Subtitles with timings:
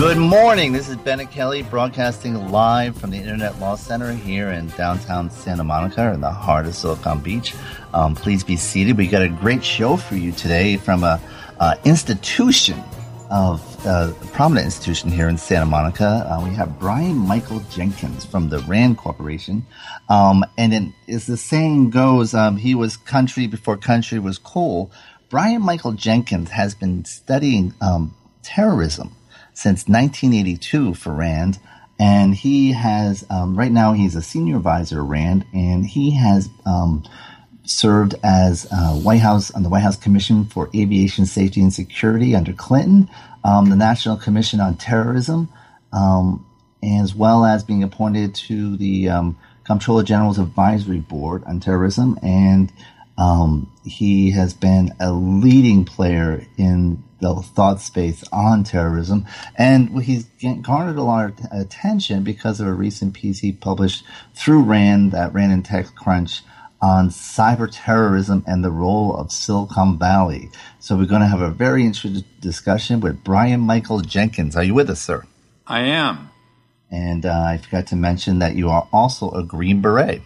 [0.00, 0.72] Good morning.
[0.72, 5.62] This is Bennett Kelley broadcasting live from the Internet Law Center here in downtown Santa
[5.62, 7.54] Monica in the heart of Silicon Beach.
[7.92, 8.96] Um, please be seated.
[8.96, 11.20] We got a great show for you today from a,
[11.60, 12.82] a institution
[13.30, 16.26] of uh, a prominent institution here in Santa Monica.
[16.26, 19.66] Uh, we have Brian Michael Jenkins from the Rand Corporation.
[20.08, 24.90] Um, and as the saying goes, um, he was country before country was cool.
[25.28, 29.14] Brian Michael Jenkins has been studying um, terrorism
[29.60, 31.58] since 1982 for Rand.
[31.98, 37.04] And he has, um, right now, he's a senior advisor Rand, and he has um,
[37.64, 42.34] served as uh, White House on the White House Commission for Aviation Safety and Security
[42.34, 43.10] under Clinton,
[43.44, 45.50] um, the National Commission on Terrorism,
[45.92, 46.46] um,
[46.82, 52.18] as well as being appointed to the um, Comptroller General's Advisory Board on Terrorism.
[52.22, 52.72] And
[53.20, 59.26] um, he has been a leading player in the thought space on terrorism.
[59.56, 60.24] And he's
[60.62, 64.04] garnered a lot of attention because of a recent piece he published
[64.34, 66.40] through RAND, that ran in TechCrunch,
[66.80, 70.48] on cyber terrorism and the role of Silicon Valley.
[70.78, 74.56] So we're going to have a very interesting discussion with Brian Michael Jenkins.
[74.56, 75.26] Are you with us, sir?
[75.66, 76.30] I am.
[76.90, 80.22] And uh, I forgot to mention that you are also a Green Beret.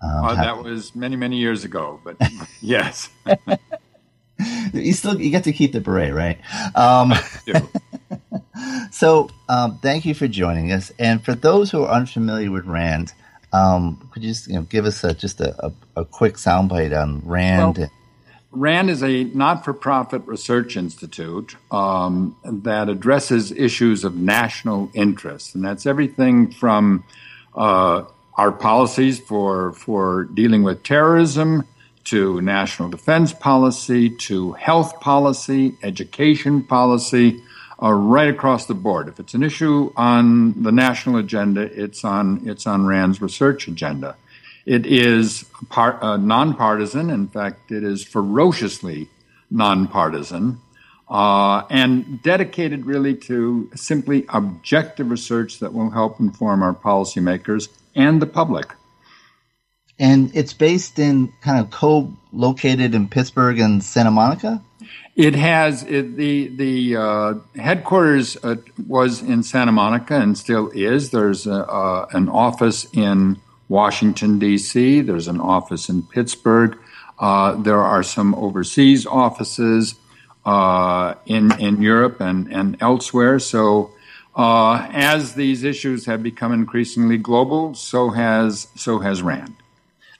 [0.00, 2.16] Um, oh, that was many, many years ago, but
[2.60, 3.08] yes.
[4.72, 6.38] you still you get to keep the beret, right?
[6.76, 7.14] Um,
[8.90, 10.92] so, um, thank you for joining us.
[10.98, 13.12] And for those who are unfamiliar with Rand,
[13.52, 16.96] um, could you just you know, give us a, just a, a, a quick soundbite
[16.96, 17.78] on Rand?
[17.78, 17.90] Well,
[18.52, 25.54] RAND is a not for profit research institute um, that addresses issues of national interest.
[25.54, 27.04] And that's everything from
[27.54, 28.04] uh,
[28.36, 31.66] our policies for, for dealing with terrorism
[32.04, 37.42] to national defense policy, to health policy, education policy,
[37.82, 39.08] uh, right across the board.
[39.08, 44.16] If it's an issue on the national agenda, it's on it's on Rand's research agenda.
[44.64, 47.10] It is part, uh, nonpartisan.
[47.10, 49.08] In fact, it is ferociously
[49.50, 50.60] nonpartisan
[51.08, 58.22] uh, and dedicated really to simply objective research that will help inform our policymakers and
[58.22, 58.72] the public
[59.98, 64.62] and it's based in kind of co-located in Pittsburgh and Santa Monica.
[65.14, 68.56] It has it, the the uh, headquarters uh,
[68.86, 71.10] was in Santa Monica and still is.
[71.10, 75.00] There's a, uh, an office in Washington D.C.
[75.00, 76.78] There's an office in Pittsburgh.
[77.18, 79.94] Uh, there are some overseas offices
[80.44, 83.38] uh, in in Europe and and elsewhere.
[83.38, 83.92] So.
[84.36, 89.56] Uh, as these issues have become increasingly global, so has so has Rand.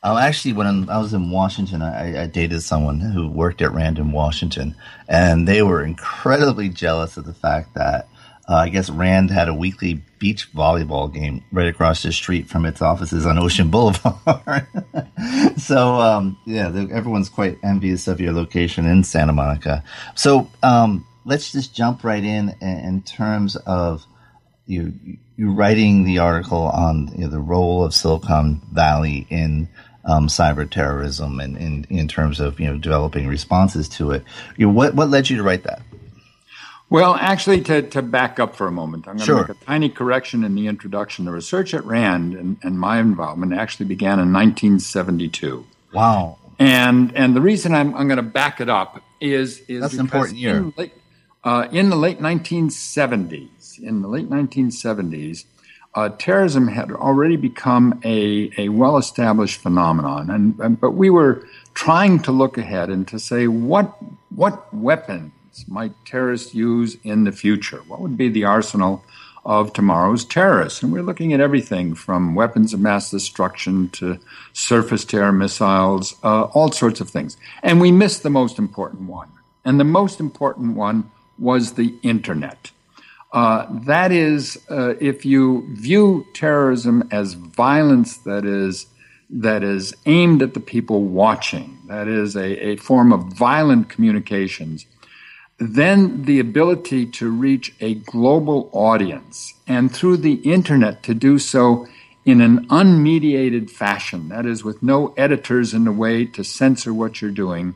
[0.02, 3.98] Oh, actually, when I was in Washington, I, I, dated someone who worked at Rand
[3.98, 4.74] in Washington,
[5.08, 8.08] and they were incredibly jealous of the fact that
[8.48, 12.64] uh, I guess Rand had a weekly beach volleyball game right across the street from
[12.64, 14.66] its offices on Ocean Boulevard.
[15.58, 19.82] so, um, yeah, everyone's quite envious of your location in Santa Monica.
[20.14, 24.06] So, um, let's just jump right in in terms of
[24.67, 24.94] you
[25.37, 29.69] you writing the article on you know, the role of Silicon Valley in
[30.06, 34.25] um, cyber terrorism and in, in terms of you know developing responses to it.
[34.56, 35.82] You know, what what led you to write that?
[36.88, 39.43] Well, actually, to, to back up for a moment, I'm going sure.
[39.43, 41.25] to make a tiny correction in the introduction.
[41.25, 45.67] The research at RAND and, and my involvement actually began in 1972.
[45.93, 46.38] Wow.
[46.61, 50.00] And and the reason I'm, I'm going to back it up is is That's an
[50.00, 50.58] important year.
[50.58, 50.93] In, late,
[51.46, 55.44] uh, in the late 1970s, in the late 1970s,
[55.94, 61.46] uh, terrorism had already become a, a well established phenomenon, and, and, but we were
[61.72, 63.96] trying to look ahead and to say what
[64.34, 65.31] what weapons
[65.69, 67.81] might terrorists use in the future?
[67.87, 69.04] What would be the arsenal
[69.44, 70.82] of tomorrow's terrorists?
[70.82, 74.19] And we're looking at everything from weapons of mass destruction to
[74.52, 77.37] surface-to-air missiles, uh, all sorts of things.
[77.62, 79.28] And we missed the most important one.
[79.64, 82.70] And the most important one was the internet.
[83.32, 88.86] Uh, that is, uh, if you view terrorism as violence that is
[89.28, 94.86] that is aimed at the people watching, that is a, a form of violent communications,
[95.58, 101.86] then the ability to reach a global audience and through the internet to do so
[102.24, 107.22] in an unmediated fashion, that is, with no editors in the way to censor what
[107.22, 107.74] you're doing,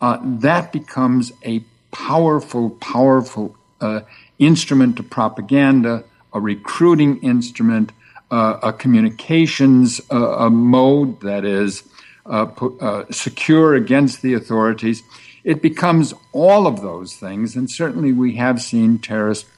[0.00, 4.00] uh, that becomes a powerful, powerful uh,
[4.38, 7.92] instrument of propaganda, a recruiting instrument,
[8.30, 11.82] uh, a communications uh, a mode that is
[12.26, 12.46] uh,
[12.80, 15.02] uh, secure against the authorities.
[15.42, 19.48] It becomes all of those things, and certainly we have seen terrorists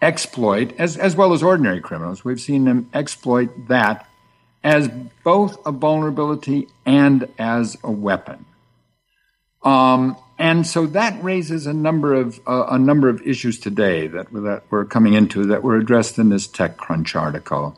[0.00, 4.06] exploit, as, as well as ordinary criminals, we've seen them exploit that
[4.62, 4.88] as
[5.24, 8.44] both a vulnerability and as a weapon.
[9.62, 14.32] Um, and so that raises a number of uh, a number of issues today that
[14.32, 17.76] that we're coming into that were addressed in this TechCrunch article,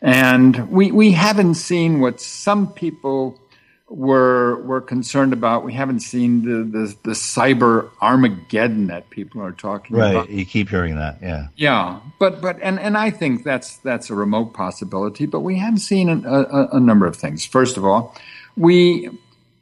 [0.00, 3.40] and we we haven't seen what some people
[3.88, 5.64] were were concerned about.
[5.64, 10.10] We haven't seen the the, the cyber Armageddon that people are talking right.
[10.10, 10.28] about.
[10.28, 12.00] Right, you keep hearing that, yeah, yeah.
[12.20, 15.26] But but and and I think that's that's a remote possibility.
[15.26, 17.44] But we have seen a, a, a number of things.
[17.44, 18.14] First of all,
[18.56, 19.10] we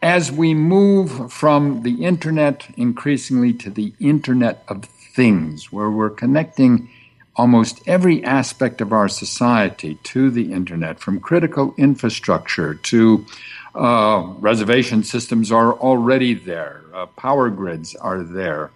[0.06, 6.88] as we move from the internet increasingly to the internet of things, where we're connecting
[7.34, 13.26] almost every aspect of our society to the internet, from critical infrastructure to
[13.74, 18.70] uh, reservation systems are already there, uh, power grids are there,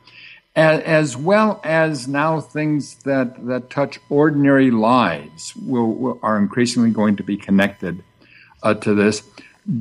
[0.56, 6.90] as, as, well as now things that, that touch ordinary lives will, will are increasingly
[6.90, 8.02] going to be connected
[8.64, 9.22] uh, to this.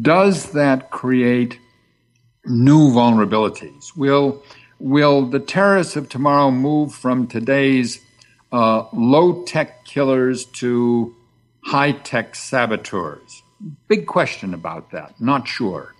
[0.01, 1.59] Does that create
[2.45, 3.95] new vulnerabilities?
[3.95, 4.43] Will
[4.79, 7.99] will the terrorists of tomorrow move from today's
[8.51, 11.15] uh, low tech killers to
[11.61, 13.43] high tech saboteurs?
[13.87, 15.19] Big question about that.
[15.19, 15.93] Not sure.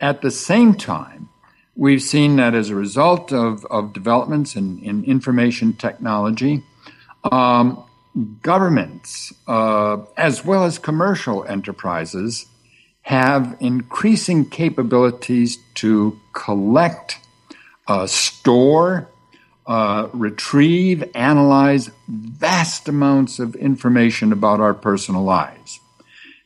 [0.00, 1.28] At the same time,
[1.74, 6.62] we've seen that as a result of, of developments in, in information technology,
[7.30, 7.82] um,
[8.42, 12.46] governments, uh, as well as commercial enterprises,
[13.06, 17.20] have increasing capabilities to collect,
[17.86, 19.08] uh, store,
[19.64, 25.78] uh, retrieve, analyze vast amounts of information about our personal lives.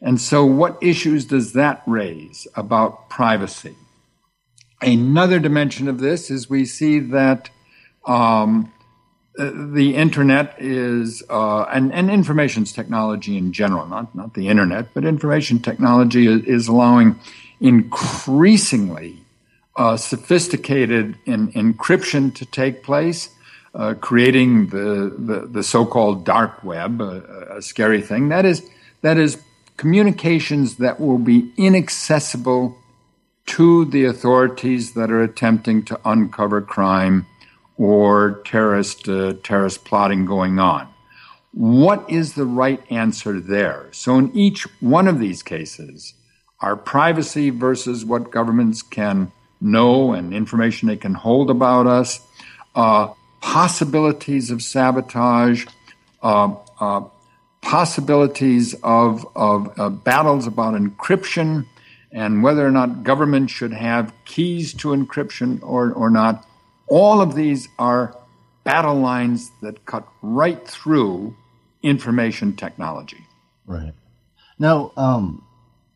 [0.02, 3.76] And so, what issues does that raise about privacy?
[4.82, 7.48] Another dimension of this is we see that
[8.04, 8.70] um,
[9.36, 15.04] the internet is, uh, and, and information's technology in general, not, not the internet, but
[15.04, 17.18] information technology is, is allowing
[17.60, 19.18] increasingly
[19.76, 23.30] uh, sophisticated in, encryption to take place,
[23.74, 28.28] uh, creating the, the, the, so-called dark web, a, a scary thing.
[28.30, 28.68] That is,
[29.02, 29.40] that is
[29.76, 32.76] communications that will be inaccessible
[33.46, 37.26] to the authorities that are attempting to uncover crime
[37.80, 40.86] or terrorist uh, terrorist plotting going on.
[41.52, 43.88] What is the right answer there?
[43.92, 46.12] So in each one of these cases,
[46.60, 49.32] our privacy versus what governments can
[49.62, 52.20] know and information they can hold about us,
[52.74, 53.08] uh,
[53.40, 55.64] possibilities of sabotage,
[56.22, 57.00] uh, uh
[57.62, 61.66] possibilities of, of uh, battles about encryption
[62.12, 66.46] and whether or not government should have keys to encryption or, or not.
[66.90, 68.16] All of these are
[68.64, 71.36] battle lines that cut right through
[71.82, 73.24] information technology.
[73.64, 73.94] Right.
[74.58, 75.42] Now, um,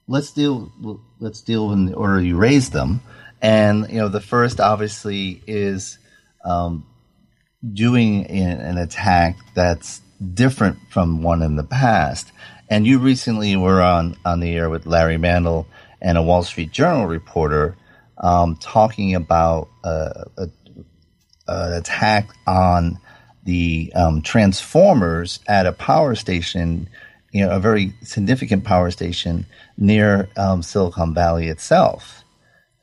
[0.09, 0.73] let's deal.
[1.19, 3.03] Let's deal in the order you raised them,
[3.43, 5.99] and you know the first obviously is
[6.45, 6.87] um,
[7.73, 10.01] doing an attack that's
[10.33, 12.31] different from one in the past.
[12.71, 15.67] And you recently were on on the air with Larry Mantle
[16.01, 17.77] and a Wall Street Journal reporter
[18.19, 20.49] um, talking about uh, a,
[21.47, 22.99] an attack on
[23.45, 26.89] the um, transformers at a power station,
[27.33, 29.47] you know, a very significant power station
[29.77, 32.25] near um, Silicon Valley itself,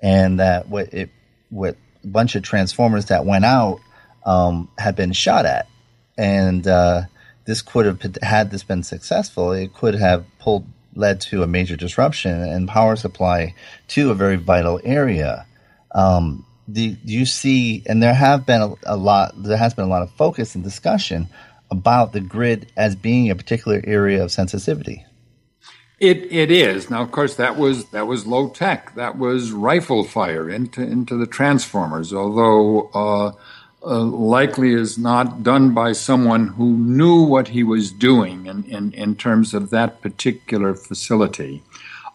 [0.02, 1.10] and that what it
[1.50, 3.80] what a bunch of transformers that went out
[4.26, 5.68] um, had been shot at,
[6.18, 7.04] and uh,
[7.46, 11.76] this could have had this been successful, it could have pulled led to a major
[11.76, 13.56] disruption in power supply
[13.88, 15.46] to a very vital area.
[15.94, 17.84] Um, do, do, you see?
[17.88, 19.34] And there have been a, a, lot.
[19.36, 21.28] There has been a lot of focus and discussion
[21.70, 25.06] about the grid as being a particular area of sensitivity.
[26.00, 27.04] It it is now.
[27.04, 28.96] Of course, that was that was low tech.
[28.96, 32.12] That was rifle fire into into the transformers.
[32.12, 33.32] Although uh,
[33.84, 38.94] uh, likely is not done by someone who knew what he was doing in, in,
[38.94, 41.64] in terms of that particular facility.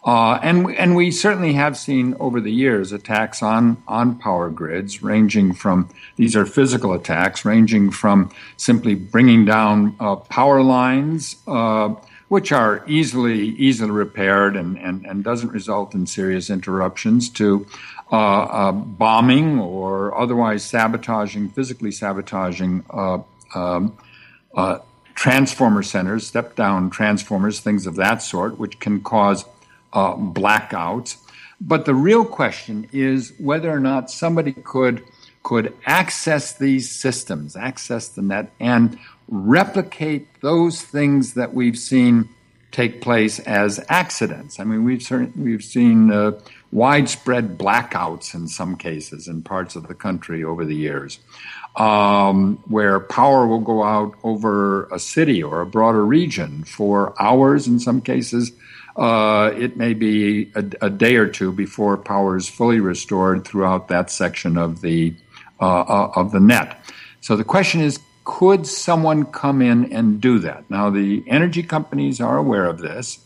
[0.03, 5.03] Uh, and and we certainly have seen over the years attacks on on power grids,
[5.03, 11.93] ranging from these are physical attacks, ranging from simply bringing down uh, power lines, uh,
[12.29, 17.67] which are easily easily repaired and, and and doesn't result in serious interruptions, to
[18.09, 23.17] uh, uh, bombing or otherwise sabotaging, physically sabotaging uh,
[23.53, 23.97] um,
[25.15, 29.43] transformer centers, step down transformers, things of that sort, which can cause
[29.93, 31.17] blackouts.
[31.59, 35.03] But the real question is whether or not somebody could
[35.43, 42.27] could access these systems, access the net, and replicate those things that we've seen
[42.71, 44.59] take place as accidents.
[44.59, 46.39] I mean, we've we've seen uh,
[46.71, 51.19] widespread blackouts in some cases in parts of the country over the years,
[51.75, 57.67] um, where power will go out over a city or a broader region for hours.
[57.67, 58.51] In some cases,
[58.97, 63.89] uh, it may be a, a, day or two before power is fully restored throughout
[63.89, 65.13] that section of the
[65.59, 66.79] uh, uh of the net.
[67.21, 70.69] So the question is, could someone come in and do that?
[70.69, 73.19] Now, the energy companies are aware of this,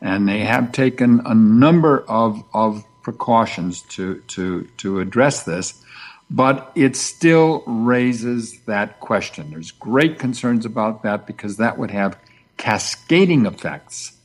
[0.00, 5.84] and they have taken a number of, of precautions to, to, to address this,
[6.30, 9.50] but it still raises that question.
[9.50, 12.18] There's great concerns about that because that would have
[12.56, 14.15] cascading effects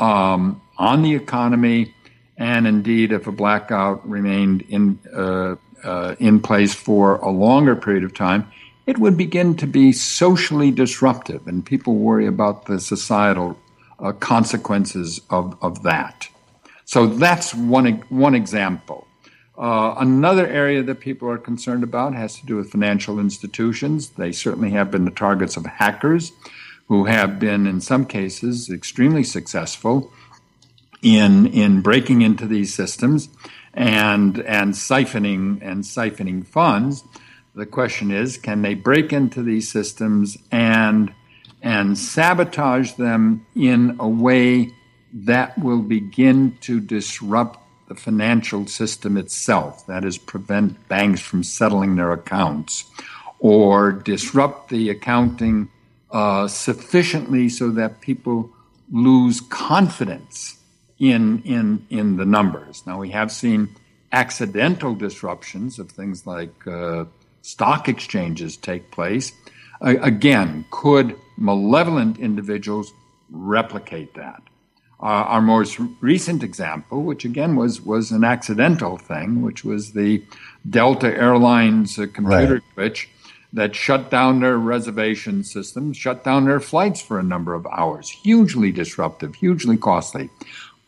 [0.00, 1.94] um, on the economy,
[2.36, 8.02] and indeed, if a blackout remained in, uh, uh, in place for a longer period
[8.02, 8.50] of time,
[8.86, 13.58] it would begin to be socially disruptive, and people worry about the societal
[14.00, 16.28] uh, consequences of, of that.
[16.86, 19.06] So that's one, one example.
[19.56, 24.08] Uh, another area that people are concerned about has to do with financial institutions.
[24.10, 26.32] They certainly have been the targets of hackers
[26.90, 30.12] who have been, in some cases, extremely successful
[31.02, 33.28] in, in breaking into these systems
[33.72, 37.04] and, and siphoning and siphoning funds.
[37.54, 41.14] The question is, can they break into these systems and
[41.62, 44.72] and sabotage them in a way
[45.12, 49.86] that will begin to disrupt the financial system itself.
[49.86, 52.86] That is, prevent banks from settling their accounts
[53.38, 55.68] or disrupt the accounting
[56.12, 58.50] uh, sufficiently so that people
[58.90, 60.58] lose confidence
[60.98, 62.82] in, in, in the numbers.
[62.86, 63.68] Now, we have seen
[64.12, 67.04] accidental disruptions of things like uh,
[67.42, 69.32] stock exchanges take place.
[69.80, 72.92] Uh, again, could malevolent individuals
[73.30, 74.42] replicate that?
[75.02, 80.22] Uh, our most recent example, which again was, was an accidental thing, which was the
[80.68, 82.92] Delta Airlines uh, computer right.
[82.92, 83.06] glitch
[83.52, 88.08] that shut down their reservation systems, shut down their flights for a number of hours.
[88.08, 90.30] Hugely disruptive, hugely costly.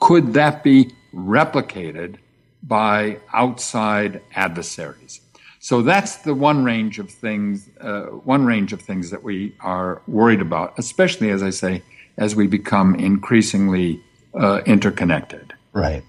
[0.01, 2.17] Could that be replicated
[2.63, 5.21] by outside adversaries?
[5.59, 10.03] So that's the one range of things, uh, one range of things that we are
[10.09, 11.83] worried about, especially as I say,
[12.17, 14.01] as we become increasingly
[14.35, 15.53] uh, interconnected.
[15.73, 16.03] Right,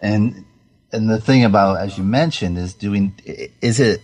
[0.00, 0.44] and
[0.90, 3.14] and the thing about, as you mentioned, is doing
[3.60, 4.02] is it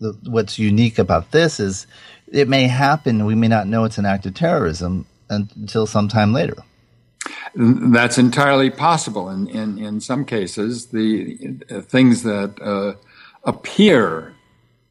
[0.00, 1.86] what's unique about this is
[2.32, 3.24] it may happen.
[3.24, 6.56] We may not know it's an act of terrorism until sometime later.
[7.54, 9.28] That's entirely possible.
[9.28, 12.94] In in, in some cases, the uh, things that uh,
[13.44, 14.34] appear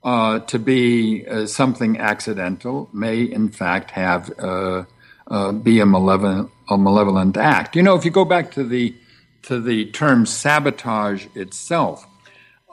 [0.03, 4.83] uh, to be uh, something accidental may, in fact, have uh,
[5.27, 7.75] uh, be a malevolent, a malevolent act.
[7.75, 8.95] You know, if you go back to the
[9.43, 12.05] to the term sabotage itself,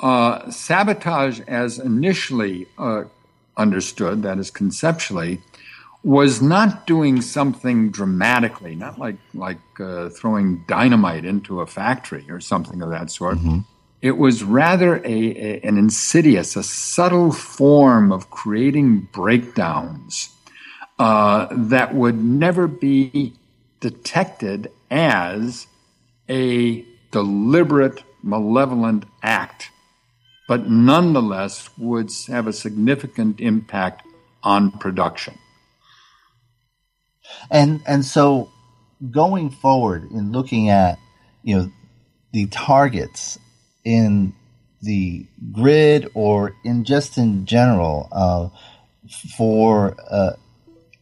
[0.01, 2.67] uh, sabotage, as initially
[3.57, 5.41] understood, that is conceptually,
[6.03, 12.41] was not doing something dramatically, not like like uh, throwing dynamite into a factory or
[12.41, 13.39] something of that sort.
[13.39, 13.61] Mm-hmm.
[14.03, 20.29] It was rather a, a, an insidious, a subtle form of creating breakdowns
[20.99, 23.33] uh, that would never be
[23.81, 25.67] detected as
[26.29, 29.71] a deliberate, malevolent act,
[30.47, 34.03] but nonetheless would have a significant impact
[34.43, 35.39] on production.
[37.51, 38.51] And and so
[39.11, 40.99] going forward in looking at
[41.43, 41.73] you know
[42.33, 43.39] the targets
[43.85, 44.35] in
[44.83, 48.49] the grid or in just in general uh,
[49.37, 50.33] for uh,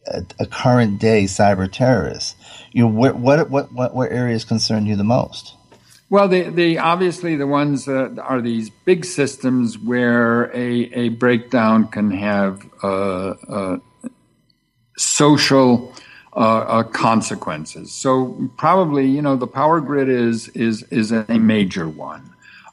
[0.07, 2.35] a, a, current day cyber terrorist,
[2.71, 5.55] you know, what, what what what what areas concern you the most?
[6.13, 11.87] Well, the, the obviously the ones that are these big systems where a, a breakdown
[11.87, 13.77] can have uh, uh
[14.95, 15.91] social
[16.35, 17.91] uh, uh, consequences.
[17.91, 22.29] So probably, you know, the power grid is is is a major one.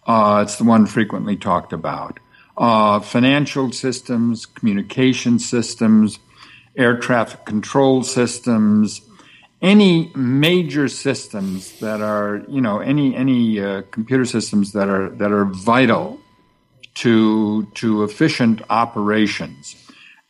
[0.07, 2.21] Uh, it's the one frequently talked about.
[2.59, 6.19] Uh, financial systems, communication systems,
[6.77, 9.01] air traffic control systems,
[9.63, 15.33] any major systems that are, you know, any any uh, computer systems that are that
[15.33, 16.19] are vital
[16.95, 19.77] to to efficient operations.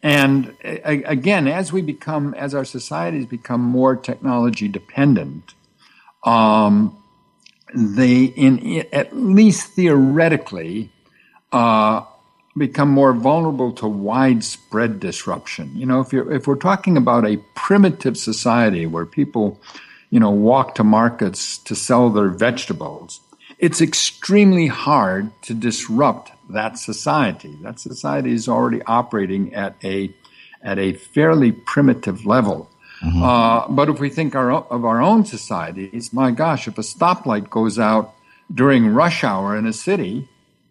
[0.02, 5.54] And again, as we become, as our societies become more technology dependent,
[6.25, 6.96] um,
[7.75, 10.90] they, in at least theoretically,
[11.52, 12.04] uh,
[12.61, 15.73] become more vulnerable to widespread disruption.
[15.75, 19.59] You know, if you're if we're talking about a primitive society where people,
[20.11, 23.21] you know, walk to markets to sell their vegetables,
[23.58, 27.56] it's extremely hard to disrupt that society.
[27.63, 30.15] That society is already operating at a
[30.63, 32.69] at a fairly primitive level.
[33.02, 33.23] Mm-hmm.
[33.23, 37.49] Uh, but if we think our, of our own societies, my gosh, if a stoplight
[37.49, 38.13] goes out
[38.52, 40.28] during rush hour in a city,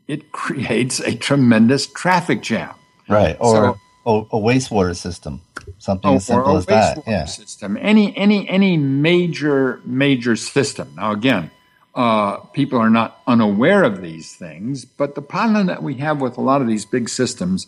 [0.09, 2.73] it creates a tremendous traffic jam.
[3.07, 5.41] Right, or, so, or a wastewater system,
[5.77, 7.03] something as simple as that.
[7.07, 7.25] Yeah.
[7.25, 10.93] System, any any any major major system.
[10.95, 11.51] Now again,
[11.95, 14.85] uh, people are not unaware of these things.
[14.85, 17.67] But the problem that we have with a lot of these big systems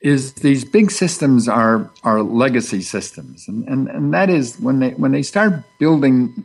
[0.00, 4.90] is these big systems are are legacy systems, and and, and that is when they
[4.90, 6.44] when they start building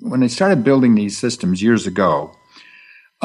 [0.00, 2.30] when they started building these systems years ago.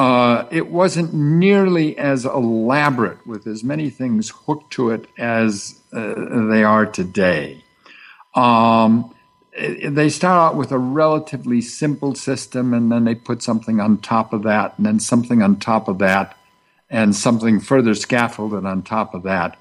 [0.00, 6.14] Uh, it wasn't nearly as elaborate with as many things hooked to it as uh,
[6.48, 7.62] they are today.
[8.34, 9.14] Um,
[9.58, 14.32] they start out with a relatively simple system and then they put something on top
[14.32, 16.34] of that and then something on top of that
[16.88, 19.58] and something further scaffolded on top of that.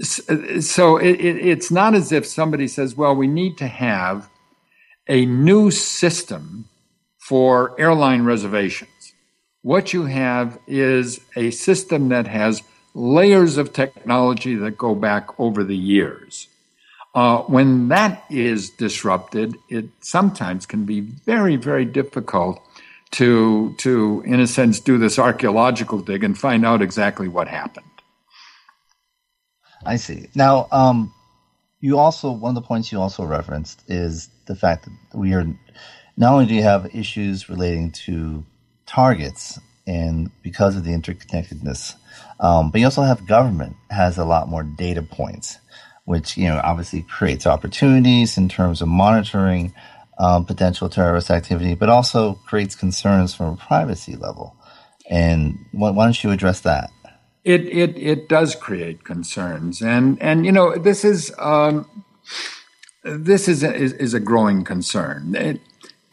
[0.00, 4.30] So it, it, it's not as if somebody says, well, we need to have
[5.06, 6.70] a new system
[7.18, 8.93] for airline reservations.
[9.64, 15.64] What you have is a system that has layers of technology that go back over
[15.64, 16.48] the years.
[17.14, 22.60] Uh, when that is disrupted, it sometimes can be very, very difficult
[23.12, 27.86] to, to, in a sense, do this archaeological dig and find out exactly what happened.
[29.86, 30.28] I see.
[30.34, 31.14] Now, um,
[31.80, 35.46] you also one of the points you also referenced is the fact that we are
[36.18, 38.44] not only do you have issues relating to
[38.86, 41.94] targets and because of the interconnectedness,
[42.40, 45.58] um, but you also have government has a lot more data points
[46.04, 49.72] which you know obviously creates opportunities in terms of monitoring
[50.18, 54.54] um, potential terrorist activity, but also creates concerns from a privacy level.
[55.10, 56.90] And why, why don't you address that?
[57.42, 62.04] It it it does create concerns, and and you know this is um,
[63.02, 65.34] this is a, is, is a growing concern.
[65.34, 65.60] It,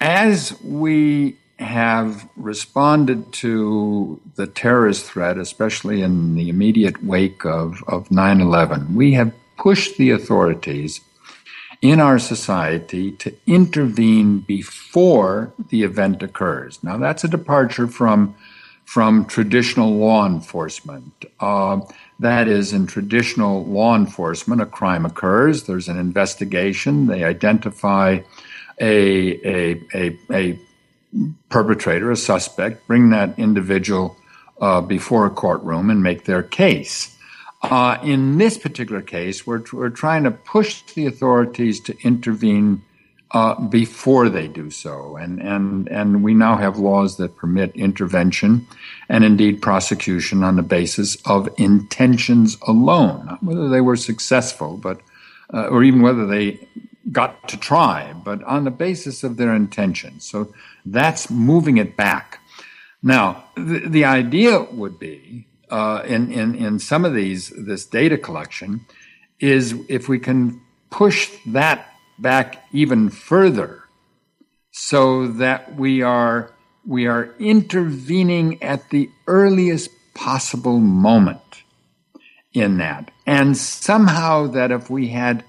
[0.01, 8.09] as we have responded to the terrorist threat, especially in the immediate wake of, of
[8.11, 11.01] 9 11, we have pushed the authorities
[11.81, 16.83] in our society to intervene before the event occurs.
[16.83, 18.35] Now, that's a departure from
[18.83, 21.25] from traditional law enforcement.
[21.39, 21.79] Uh,
[22.19, 25.63] that is, in traditional law enforcement, a crime occurs.
[25.63, 27.07] There's an investigation.
[27.07, 28.19] They identify
[28.79, 30.59] a a a, a
[31.49, 34.17] perpetrator, a suspect, bring that individual
[34.59, 37.17] uh, before a courtroom and make their case.
[37.63, 42.81] Uh, in this particular case, we're, we're trying to push the authorities to intervene
[43.31, 45.15] uh, before they do so.
[45.15, 48.67] And, and, and we now have laws that permit intervention
[49.09, 54.99] and indeed prosecution on the basis of intentions alone, not whether they were successful, but,
[55.53, 56.59] uh, or even whether they
[57.11, 60.25] got to try, but on the basis of their intentions.
[60.25, 60.53] So
[60.85, 62.39] that's moving it back.
[63.03, 68.17] Now, the, the idea would be, uh, in, in, in some of these, this data
[68.17, 68.85] collection,
[69.39, 71.87] is if we can push that
[72.19, 73.83] back even further
[74.71, 76.53] so that we are
[76.85, 81.63] we are intervening at the earliest possible moment
[82.53, 85.43] in that and somehow that if we had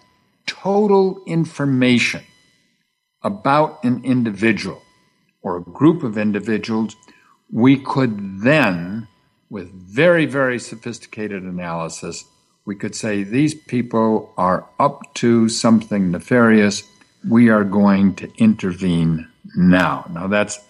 [0.46, 2.22] total information
[3.22, 4.81] about an individual
[5.42, 6.96] or a group of individuals
[7.50, 9.06] we could then
[9.50, 12.24] with very very sophisticated analysis
[12.64, 16.84] we could say these people are up to something nefarious.
[17.28, 20.08] We are going to intervene now.
[20.10, 20.60] Now that's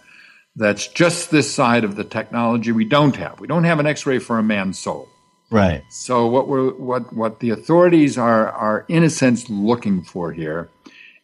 [0.56, 3.40] that's just this side of the technology we don't have.
[3.40, 5.08] We don't have an X-ray for a man's soul.
[5.50, 5.82] Right.
[5.90, 10.70] So what we're what what the authorities are are in a sense looking for here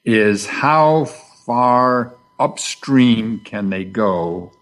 [0.05, 4.53] is how far upstream can they go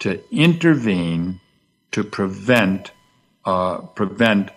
[0.00, 1.40] to intervene
[1.92, 2.92] to prevent
[3.44, 4.50] uh, prevent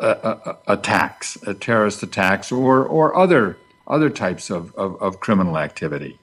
[0.00, 6.16] uh, attacks, uh, terrorist attacks, or or other other types of, of, of criminal activity.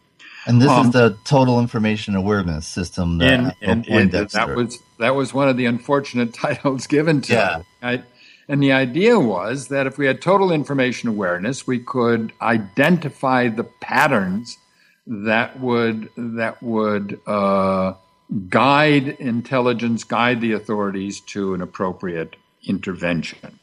[0.45, 4.80] And this um, is the total information awareness system that and, and, and that was
[4.99, 7.60] that was one of the unfortunate titles given to yeah.
[7.60, 7.65] it.
[7.84, 8.03] Right?
[8.49, 13.65] And the idea was that if we had total information awareness, we could identify the
[13.65, 14.58] patterns
[15.08, 17.93] that would that would uh,
[18.50, 23.60] guide intelligence, guide the authorities to an appropriate intervention.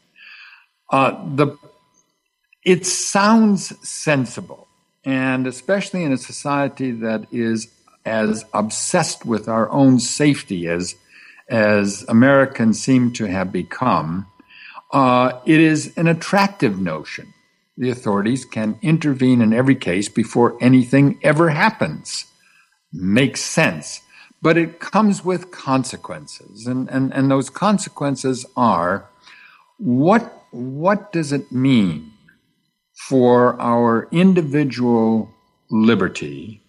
[0.91, 1.57] Uh, the
[2.65, 4.67] it sounds sensible,
[5.05, 7.69] and especially in a society that is
[8.07, 10.95] as obsessed with our own safety as
[11.49, 14.27] as Americans seem to have become,
[14.93, 17.34] uh, it is an attractive notion.
[17.77, 22.27] The authorities can intervene in every case before anything ever happens.
[22.93, 24.01] Makes sense.
[24.41, 26.67] But it comes with consequences.
[26.67, 29.09] And, and, and those consequences are
[29.79, 32.13] what what does it mean
[32.95, 35.35] for our individual
[35.69, 36.63] liberty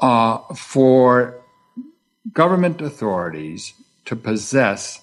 [0.00, 1.38] uh, for
[2.32, 3.74] government authorities
[4.06, 5.00] to possess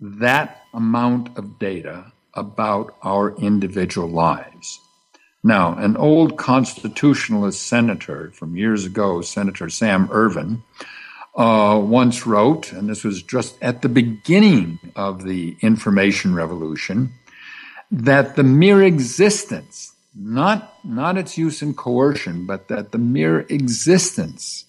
[0.00, 4.80] that amount of data about our individual lives.
[5.42, 10.62] Now, an old constitutionalist senator from years ago, Senator Sam Ervin,
[11.36, 17.12] uh, once wrote, and this was just at the beginning of the information revolution,
[17.90, 24.64] that the mere existence, not, not its use in coercion, but that the mere existence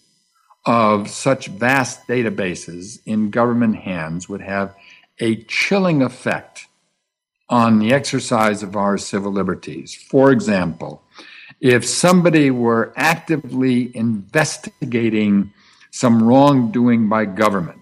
[0.66, 4.76] of such vast databases in government hands would have
[5.20, 6.65] a chilling effect
[7.50, 9.94] on the exercise of our civil liberties.
[9.94, 11.04] For example,
[11.62, 15.54] if somebody were actively investigating
[15.92, 17.80] some wrongdoing by government,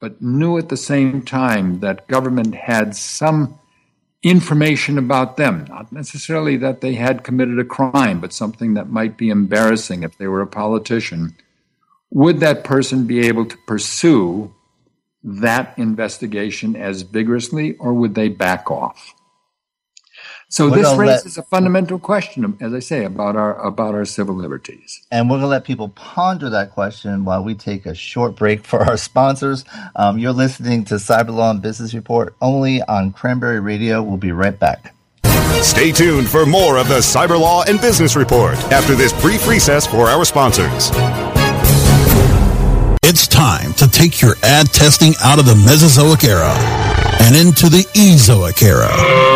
[0.00, 3.58] but knew at the same time that government had some
[4.22, 9.16] information about them, not necessarily that they had committed a crime, but something that might
[9.16, 11.36] be embarrassing if they were a politician,
[12.10, 14.54] would that person be able to pursue
[15.24, 19.14] that investigation as vigorously or would they back off?
[20.48, 24.04] So we're this raises let, a fundamental question, as I say, about our about our
[24.04, 25.02] civil liberties.
[25.10, 28.64] And we're going to let people ponder that question while we take a short break
[28.64, 29.64] for our sponsors.
[29.96, 34.00] Um, you're listening to Cyber Law and Business Report only on Cranberry Radio.
[34.00, 34.94] We'll be right back.
[35.60, 39.86] Stay tuned for more of the Cyber Law and Business Report after this brief recess
[39.86, 40.90] for our sponsors.
[43.06, 46.54] It's time to take your ad testing out of the Mesozoic era
[47.20, 49.33] and into the Ezoic era.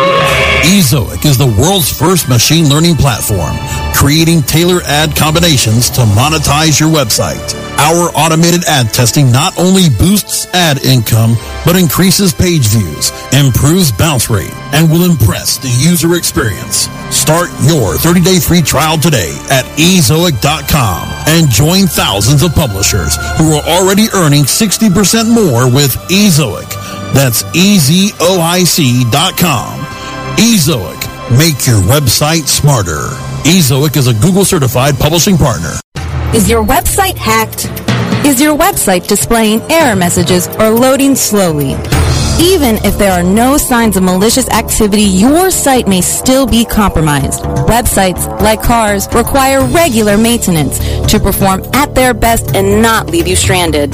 [0.63, 3.55] Ezoic is the world's first machine learning platform,
[3.95, 7.55] creating tailor ad combinations to monetize your website.
[7.79, 14.29] Our automated ad testing not only boosts ad income, but increases page views, improves bounce
[14.29, 16.89] rate, and will impress the user experience.
[17.09, 23.63] Start your 30-day free trial today at ezoic.com and join thousands of publishers who are
[23.63, 26.69] already earning 60% more with Ezoic.
[27.13, 28.19] That's ezoic.com
[30.39, 30.97] Ezoic.
[31.37, 33.09] Make your website smarter.
[33.43, 35.73] Ezoic is a Google certified publishing partner.
[36.33, 37.65] Is your website hacked?
[38.25, 41.71] Is your website displaying error messages or loading slowly?
[42.39, 47.41] Even if there are no signs of malicious activity, your site may still be compromised.
[47.67, 50.79] Websites, like cars, require regular maintenance
[51.11, 53.93] to perform at their best and not leave you stranded.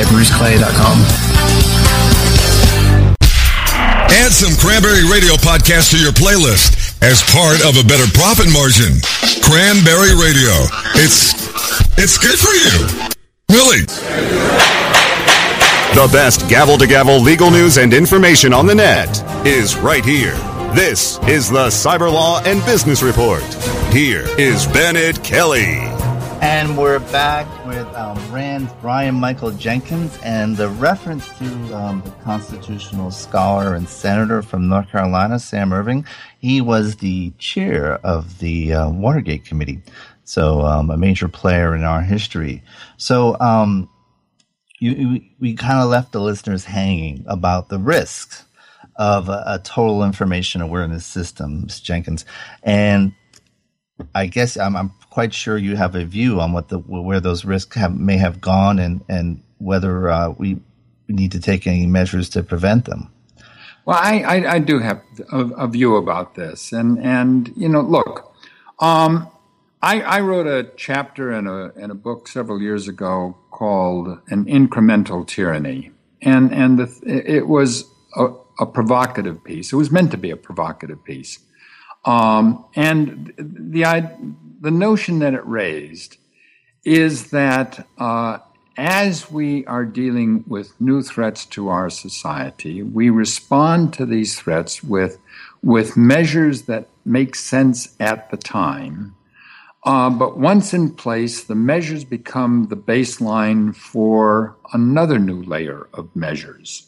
[0.00, 0.98] at bruceclay.com.
[4.10, 8.98] Add some Cranberry Radio podcast to your playlist as part of a better profit margin.
[9.42, 10.54] Cranberry Radio.
[10.96, 11.34] It's
[11.98, 13.10] it's good for you.
[13.50, 13.84] Really.
[15.94, 20.34] The best gavel to gavel legal news and information on the net is right here.
[20.74, 23.44] This is the Cyber Law and Business Report.
[23.92, 25.76] Here is Bennett Kelley.
[26.40, 32.12] And we're back with um, Rand Brian Michael Jenkins and the reference to um, the
[32.22, 36.04] constitutional scholar and senator from North Carolina, Sam Ervin.
[36.38, 39.82] He was the chair of the uh, Watergate Committee,
[40.22, 42.62] so um, a major player in our history.
[42.96, 43.90] So um,
[44.78, 48.44] you, you, we kind of left the listeners hanging about the risks
[48.94, 51.80] of a, a total information awareness system, Ms.
[51.80, 52.24] Jenkins,
[52.62, 53.14] and
[54.14, 57.44] I guess I'm, I'm, quite sure you have a view on what the where those
[57.44, 60.58] risks have, may have gone and and whether uh, we
[61.06, 63.08] need to take any measures to prevent them.
[63.84, 67.80] Well, I, I, I do have a, a, view about this, and and you know,
[67.80, 68.34] look,
[68.80, 69.28] um,
[69.80, 74.46] I, I wrote a chapter in a in a book several years ago called "An
[74.46, 77.84] Incremental Tyranny," and and the, it was
[78.16, 79.72] a, a provocative piece.
[79.72, 81.38] It was meant to be a provocative piece.
[82.04, 83.84] Um, and the,
[84.64, 86.16] the notion that it raised
[86.86, 88.38] is that uh,
[88.78, 94.82] as we are dealing with new threats to our society, we respond to these threats
[94.82, 95.18] with,
[95.62, 99.14] with measures that make sense at the time.
[99.84, 106.16] Uh, but once in place, the measures become the baseline for another new layer of
[106.16, 106.86] measures.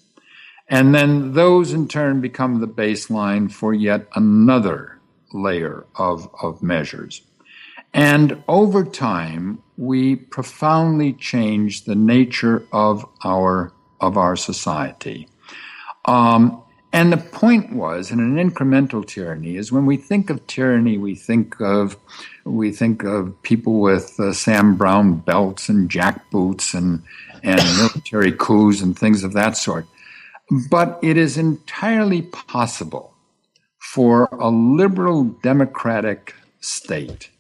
[0.66, 4.98] And then those in turn become the baseline for yet another
[5.34, 7.20] layer of, of measures.
[7.96, 15.30] And over time, we profoundly change the nature of our, of our society.
[16.04, 20.98] Um, and the point was, in an incremental tyranny, is when we think of tyranny,
[20.98, 21.96] we think of
[22.44, 27.02] we think of people with uh, Sam Browne belts and jackboots and
[27.42, 29.86] and military coups and things of that sort.
[30.70, 33.14] But it is entirely possible
[33.78, 37.30] for a liberal democratic state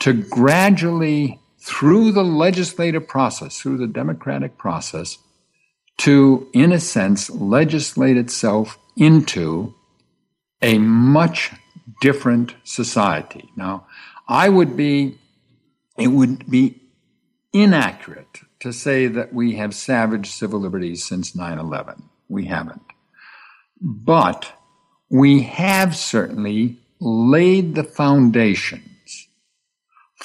[0.00, 5.18] to gradually, through the legislative process, through the democratic process,
[5.98, 9.74] to, in a sense, legislate itself into
[10.60, 11.52] a much
[12.00, 13.48] different society.
[13.56, 13.86] Now,
[14.28, 15.18] I would be,
[15.98, 16.80] it would be
[17.52, 22.02] inaccurate to say that we have savaged civil liberties since 9 11.
[22.28, 22.82] We haven't.
[23.80, 24.52] But
[25.10, 28.95] we have certainly laid the foundations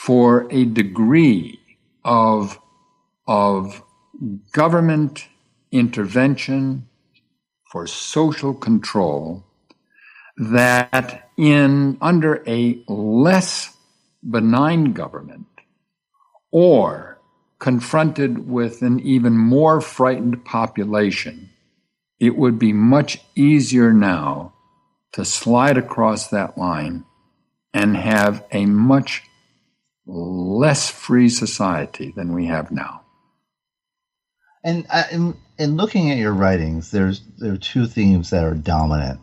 [0.05, 1.59] for a degree
[2.03, 2.59] of,
[3.27, 3.83] of
[4.51, 5.27] government
[5.71, 6.87] intervention
[7.71, 9.43] for social control
[10.37, 13.77] that in under a less
[14.27, 15.45] benign government
[16.49, 17.19] or
[17.59, 21.47] confronted with an even more frightened population,
[22.19, 24.51] it would be much easier now
[25.11, 27.05] to slide across that line
[27.71, 29.21] and have a much
[30.12, 33.02] less free society than we have now.
[34.63, 38.54] And uh, in, in looking at your writings, there's there are two themes that are
[38.54, 39.19] dominant,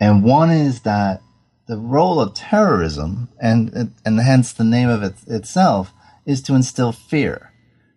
[0.00, 1.22] and one is that
[1.68, 5.92] the role of terrorism, and and hence the name of it itself,
[6.26, 7.52] is to instill fear,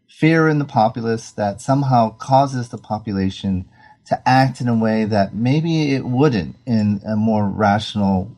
[0.07, 3.67] fear in the populace that somehow causes the population
[4.05, 8.35] to act in a way that maybe it wouldn't in a more rational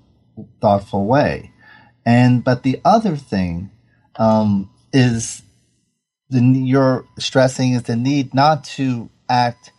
[0.62, 1.52] thoughtful way.
[2.06, 3.72] And but the other thing
[4.18, 5.42] um, is
[6.30, 9.72] the you're stressing is the need not to act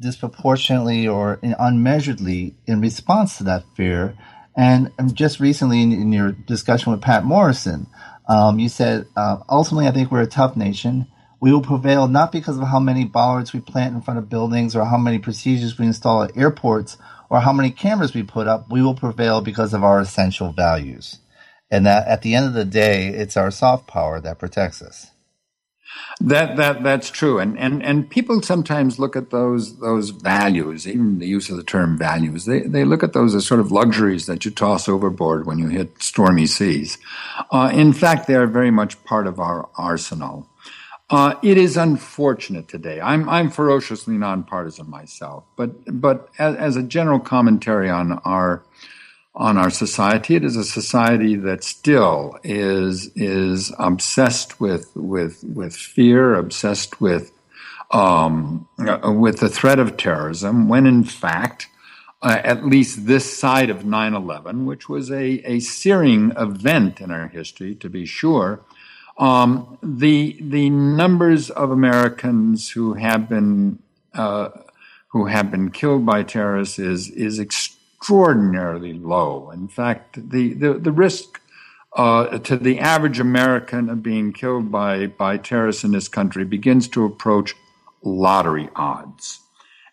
[0.00, 4.16] disproportionately or unmeasuredly in response to that fear.
[4.56, 7.86] And just recently, in, in your discussion with Patt Morrison,
[8.28, 11.06] um, you said uh, ultimately, I think we're a tough nation.
[11.40, 14.74] We will prevail not because of how many bollards we plant in front of buildings
[14.74, 16.96] or how many procedures we install at airports
[17.28, 18.70] or how many cameras we put up.
[18.70, 21.18] We will prevail because of our essential values.
[21.70, 25.10] And that at the end of the day, it's our soft power that protects us.
[26.20, 31.18] That that that's true, and and and people sometimes look at those those values, even
[31.18, 32.44] the use of the term values.
[32.46, 35.68] They they look at those as sort of luxuries that you toss overboard when you
[35.68, 36.98] hit stormy seas.
[37.50, 40.48] Uh, in fact, they are very much part of our arsenal.
[41.08, 43.00] Uh, it is unfortunate today.
[43.00, 48.64] I'm I'm ferociously nonpartisan myself, but but as, as a general commentary on our
[49.36, 50.34] on our society.
[50.34, 57.32] It is a society that still is is obsessed with with with fear, obsessed with
[57.90, 60.68] um, with the threat of terrorism.
[60.68, 61.68] When in fact,
[62.22, 67.28] uh, at least this side of 9/11, which was a a searing event in our
[67.28, 68.60] history, to be sure.
[69.18, 73.80] Um, the the numbers of Americans who have been
[74.14, 74.48] uh,
[75.08, 77.75] who have been killed by terrorists is is extremely
[78.06, 79.50] extraordinarily low.
[79.50, 81.40] In fact, the, the, the risk
[81.96, 86.86] uh, to the average American of being killed by, by terrorists in this country begins
[86.86, 87.56] to approach
[88.02, 89.40] lottery odds.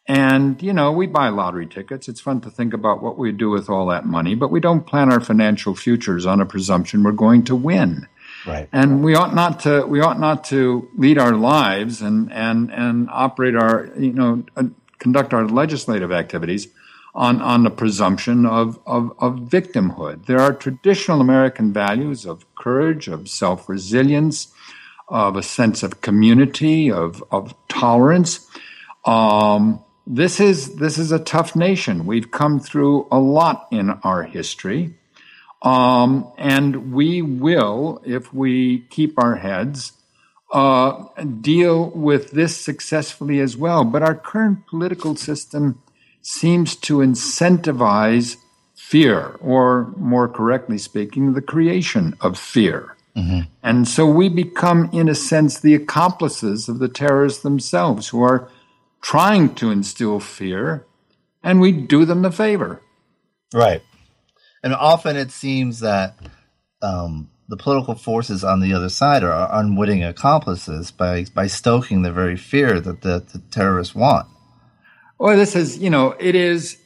[0.08, 2.08] And, you know, we buy lottery tickets.
[2.08, 4.86] It's fun to think about what we do with all that money, but we don't
[4.86, 8.08] plan our financial futures on a presumption we're going to win.
[8.46, 8.70] Right.
[8.72, 13.10] And we ought not to, we ought not to lead our lives and, and, and
[13.10, 14.66] operate our, you know, uh,
[15.00, 16.68] conduct our legislative activities
[17.16, 20.26] on, on the presumption of, of, of victimhood.
[20.26, 24.52] There are traditional American values of courage, of self resilience,
[25.08, 28.48] of a sense of community, of, of tolerance.
[29.06, 32.06] Um, this is this is a tough nation.
[32.06, 34.96] We've come through a lot in our history,
[35.62, 39.94] um, and we will, if we keep our heads,
[40.52, 41.06] uh,
[41.42, 43.86] deal with this successfully as well.
[43.86, 45.82] But our current political system
[46.24, 48.38] seems to incentivize
[48.76, 52.96] fear, or more correctly speaking, the creation of fear.
[53.16, 53.42] Mm-hmm.
[53.62, 58.50] And so we become, in a sense, the accomplices of the terrorists themselves who are
[59.02, 60.86] trying to instill fear,
[61.44, 62.82] and we do them the favor.
[63.54, 63.82] Right.
[64.64, 66.16] And often it seems that
[66.82, 72.12] um, the political forces on the other side are unwitting accomplices by, by stoking the
[72.12, 74.28] very fear that the, the terrorists want.
[75.24, 76.78] Well, this is, you know, it is,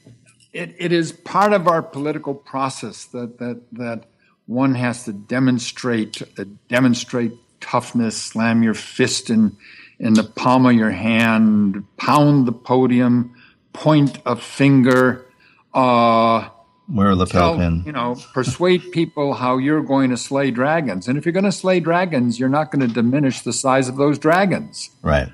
[0.53, 4.03] it, it is part of our political process that, that, that
[4.45, 9.57] one has to demonstrate, uh, demonstrate toughness, slam your fist in,
[9.97, 13.35] in the palm of your hand, pound the podium,
[13.73, 15.25] point a finger,
[15.73, 16.47] uh,
[16.87, 17.81] wear a lapel tell, pin.
[17.87, 21.07] You know, persuade people how you're going to slay dragons.
[21.07, 23.97] And if you're going to slay dragons, you're not going to diminish the size of
[23.97, 24.91] those dragons.
[25.01, 25.29] Right.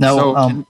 [0.00, 0.66] Now, so, um,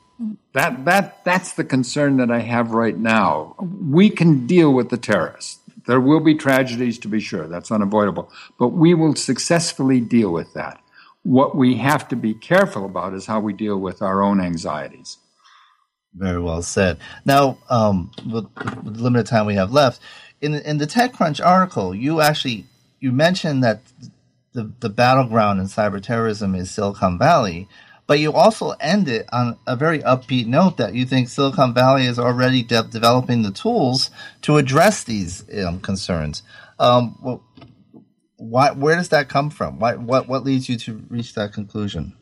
[0.52, 3.56] that that that's the concern that I have right now.
[3.60, 5.58] We can deal with the terrorists.
[5.86, 10.54] There will be tragedies to be sure, that's unavoidable, but we will successfully deal with
[10.54, 10.80] that.
[11.22, 15.18] What we have to be careful about is how we deal with our own anxieties.
[16.14, 16.98] Very well said.
[17.24, 18.46] Now, um, with,
[18.84, 20.00] with the limited time we have left,
[20.40, 22.66] in in the TechCrunch article, you actually
[23.00, 23.82] you mentioned that
[24.52, 27.68] the the battleground in cyber terrorism is Silicon Valley,
[28.06, 32.06] but you also end it on a very upbeat note that you think Silicon Valley
[32.06, 34.10] is already de- developing the tools
[34.42, 36.42] to address these um, concerns.
[36.78, 37.42] Um, well,
[38.36, 39.78] why, where does that come from?
[39.78, 42.14] Why, what, what leads you to reach that conclusion?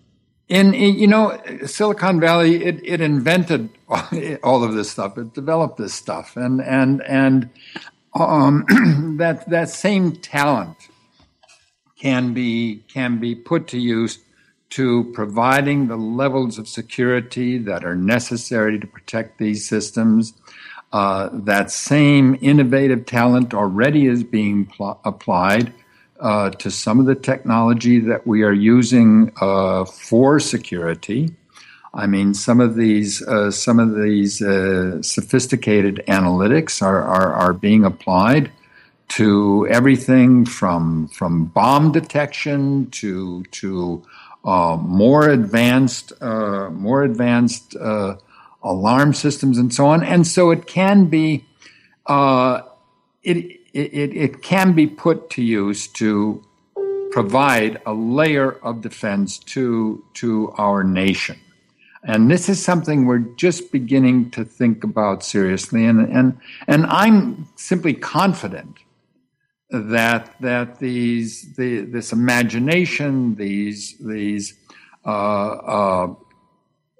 [0.48, 3.70] In, you know Silicon Valley, it, it invented
[4.42, 5.16] all of this stuff.
[5.16, 7.48] It developed this stuff, and and and
[8.12, 8.66] um,
[9.18, 10.76] that that same talent
[11.98, 14.18] can be can be put to use
[14.72, 20.32] to providing the levels of security that are necessary to protect these systems.
[20.94, 25.72] Uh, that same innovative talent already is being pl- applied
[26.20, 31.34] uh, to some of the technology that we are using uh, for security.
[31.92, 37.52] I mean, some of these uh, some of these uh, sophisticated analytics are, are, are
[37.52, 38.50] being applied
[39.08, 44.02] to everything from from bomb detection to to
[44.44, 48.16] more advanced, uh, more advanced uh,
[48.62, 50.02] alarm systems, and so on.
[50.02, 51.44] And so it can be,
[52.06, 52.62] uh,
[53.22, 56.44] it it, it can be put to use to
[57.10, 61.38] provide a layer of defense to, to our nation.
[62.04, 65.86] And this is something we're just beginning to think about seriously.
[65.86, 68.78] And, and, and I'm simply confident
[69.72, 74.54] that, that these, the, this imagination, these, these,
[75.06, 76.14] uh, uh,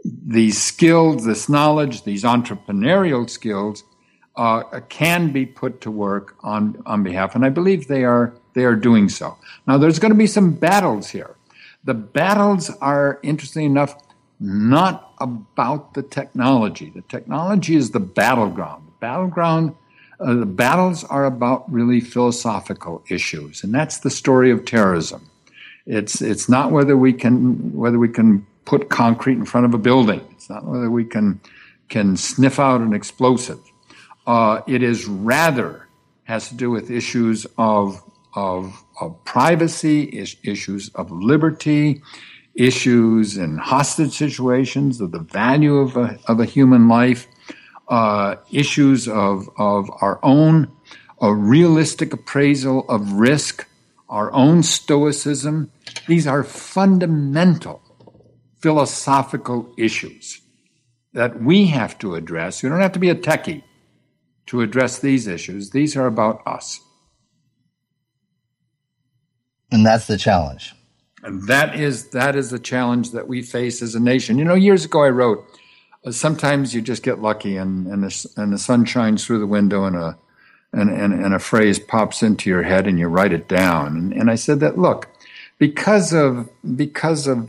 [0.04, 3.84] these skills, this knowledge, these entrepreneurial skills
[4.36, 7.34] uh, can be put to work on, on behalf.
[7.34, 9.36] And I believe they are, they are doing so.
[9.66, 11.36] Now, there's going to be some battles here.
[11.84, 13.94] The battles are, interesting enough,
[14.40, 16.90] not about the technology.
[16.90, 18.86] The technology is the battleground.
[18.86, 19.74] The battleground,
[20.22, 25.28] uh, the battles are about really philosophical issues, and that's the story of terrorism.
[25.86, 29.78] It's it's not whether we can whether we can put concrete in front of a
[29.78, 30.20] building.
[30.32, 31.40] It's not whether we can
[31.88, 33.60] can sniff out an explosive.
[34.26, 35.88] Uh, it is rather
[36.24, 38.02] has to do with issues of
[38.34, 42.02] of, of privacy, is, issues of liberty,
[42.54, 47.26] issues in hostage situations of the value of a, of a human life,
[47.92, 50.72] uh, issues of, of our own
[51.20, 53.68] a realistic appraisal of risk,
[54.08, 55.70] our own stoicism.
[56.08, 57.82] These are fundamental
[58.60, 60.40] philosophical issues
[61.12, 62.62] that we have to address.
[62.62, 63.62] You don't have to be a techie
[64.46, 65.70] to address these issues.
[65.70, 66.80] These are about us.
[69.70, 70.74] And that's the challenge.
[71.22, 74.38] And that is that is the challenge that we face as a nation.
[74.38, 75.44] You know, years ago I wrote,
[76.10, 79.84] sometimes you just get lucky and and the, and the sun shines through the window
[79.84, 80.18] and a
[80.72, 83.96] and, and, and a phrase pops into your head and you write it down.
[83.96, 85.08] And, and I said that look,
[85.58, 87.48] because of because of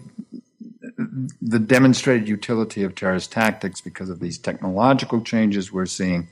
[1.41, 6.27] the demonstrated utility of terrorist tactics, because of these technological changes we're seeing,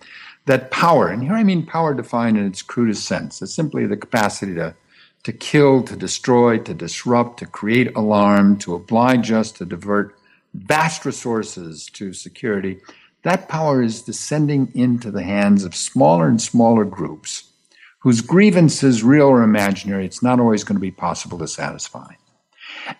[0.45, 3.97] that power, and here I mean power defined in its crudest sense, is simply the
[3.97, 4.75] capacity to
[5.23, 10.15] to kill, to destroy, to disrupt, to create alarm, to oblige us, to divert
[10.53, 12.79] vast resources to security,
[13.23, 17.51] that power is descending into the hands of smaller and smaller groups
[17.99, 22.13] whose grievances, real or imaginary, it's not always going to be possible to satisfy.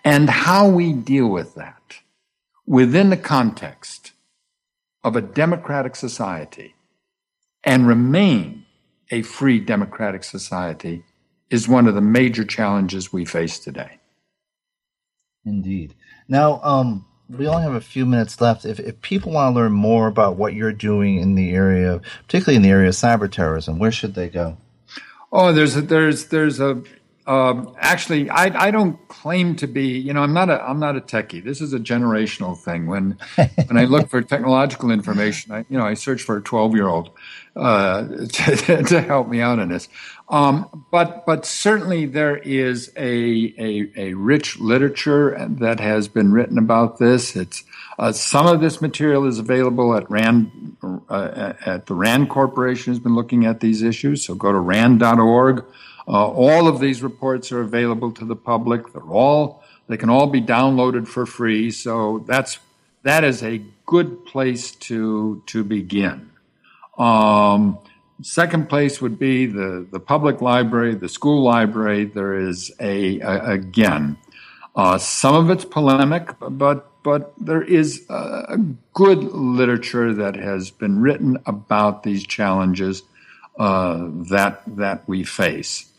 [0.04, 1.98] And how we deal with that
[2.68, 4.12] within the context
[5.04, 6.76] of a democratic society
[7.64, 8.66] and remain
[9.10, 11.04] a free democratic society
[11.50, 14.00] is one of the major challenges we face today.
[15.46, 15.96] Indeed.
[16.28, 17.06] Now, um,
[17.38, 18.66] we only have a few minutes left.
[18.66, 22.58] If, if people want to learn more about what you're doing in the area, particularly
[22.58, 24.58] in the area of cyber terrorism, where should they go?
[25.32, 26.84] Oh, there's a, there's there's a
[27.28, 29.98] um, actually, I, I don't claim to be.
[30.00, 31.44] You know, I'm not a I'm not a techie.
[31.44, 32.88] This is a generational thing.
[32.88, 33.18] When
[33.68, 36.88] when I look for technological information, I you know I search for a 12 year
[36.88, 37.12] old
[37.56, 39.88] uh, to, to, help me out in this.
[40.32, 46.58] Um, but but certainly there is a, a, a rich literature that has been written
[46.58, 47.36] about this.
[47.36, 47.66] It's
[48.00, 50.78] uh, some of this material is available at Rand
[51.10, 54.24] uh, at the Rand Corporation has been looking at these issues.
[54.24, 55.66] So go to rand.org.
[56.08, 58.94] Uh, all of these reports are available to the public.
[58.94, 61.72] They're all they can all be downloaded for free.
[61.72, 62.58] So that's
[63.04, 66.32] that is a good place to to begin.
[66.98, 67.80] Um,
[68.22, 72.06] second place would be the the public library, the school library.
[72.06, 74.18] There is a, a again
[74.76, 78.58] uh, some of it's polemic, but but there is a
[78.94, 83.04] good literature that has been written about these challenges
[83.58, 85.92] uh, that that we face.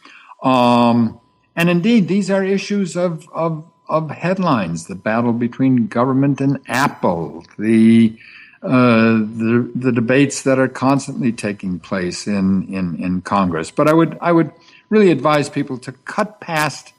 [0.43, 1.20] Um,
[1.55, 7.45] and indeed, these are issues of, of, of headlines the battle between government and Apple,
[7.59, 8.16] the,
[8.63, 13.71] uh, the, the debates that are constantly taking place in, in, in Congress.
[13.71, 14.53] But I would, I would
[14.89, 16.93] really advise people to cut past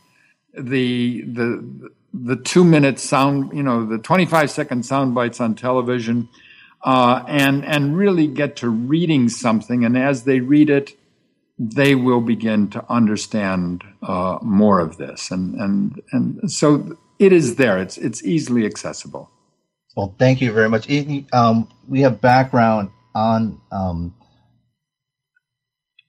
[0.53, 6.29] the, the, the two minute sound, you know, the 25 second sound bites on television,
[6.83, 9.85] uh, and, and really get to reading something.
[9.85, 10.97] And as they read it,
[11.57, 17.55] they will begin to understand uh, more of this, and and and so it is
[17.55, 17.77] there.
[17.77, 19.29] It's it's easily accessible.
[19.95, 20.89] Well, thank you very much.
[21.31, 24.15] Um, we have background on um,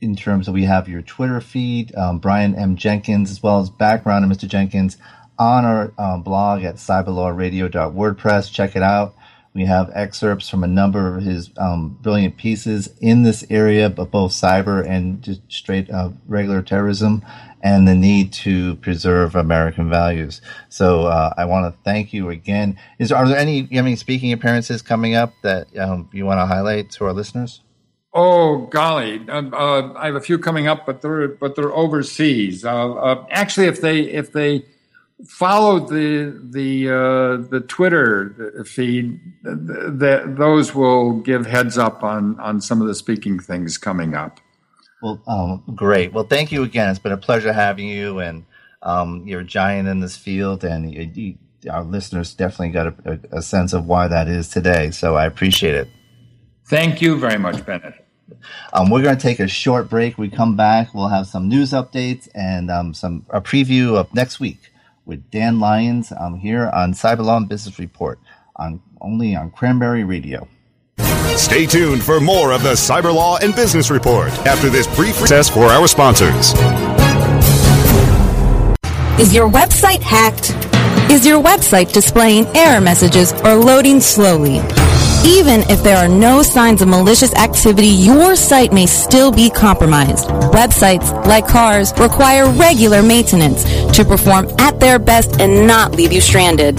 [0.01, 2.77] in terms of we have your Twitter feed, um, Brian M.
[2.77, 4.49] Jenkins, as well as background of Mr.
[4.49, 4.97] Jenkins
[5.39, 8.53] on our um, blog at cyberlawradio.wordpress.
[8.53, 9.15] Check it out.
[9.55, 14.11] We have excerpts from a number of his um, brilliant pieces in this area, but
[14.11, 17.25] both cyber and just straight uh, regular terrorism
[17.65, 20.43] and the need to preserve American values.
[20.69, 22.79] So uh, I want to thank you again.
[22.99, 26.39] Is are there any you have any speaking appearances coming up that um, you want
[26.39, 27.63] to highlight to our listeners?
[28.13, 32.65] Oh golly, uh, uh, I have a few coming up, but they're but they're overseas.
[32.67, 34.67] Uh, uh actually, if they if they
[35.27, 42.61] follow the the uh, the Twitter feed, that those will give heads up on on
[42.61, 44.39] some of the speaking things coming up.
[45.05, 46.15] Well, um, great.
[46.15, 46.89] Well, thank you again.
[46.89, 48.47] It's been a pleasure having you, and
[48.83, 51.35] um, you're a giant in this field, and you, you,
[51.71, 54.91] our listeners definitely got a, a sense of why that is today.
[54.93, 55.89] So I appreciate it.
[56.65, 58.03] Thank you very much, Bennett.
[58.73, 60.17] Um, we're going to take a short break.
[60.17, 60.95] We come back.
[60.95, 64.71] We'll have some news updates and um, some a preview of next week
[65.05, 68.19] with Dan Lyons um, here on Cyberlaw Business Report
[68.57, 70.49] on only on Cranberry Radio.
[71.37, 75.49] Stay tuned for more of the Cyber Law and Business Report after this brief recess
[75.49, 76.53] for our sponsors.
[79.19, 80.51] Is your website hacked?
[81.11, 84.59] Is your website displaying error messages or loading slowly?
[85.27, 90.29] Even if there are no signs of malicious activity, your site may still be compromised.
[90.53, 93.65] Websites, like cars, require regular maintenance
[93.97, 96.79] to perform at their best and not leave you stranded.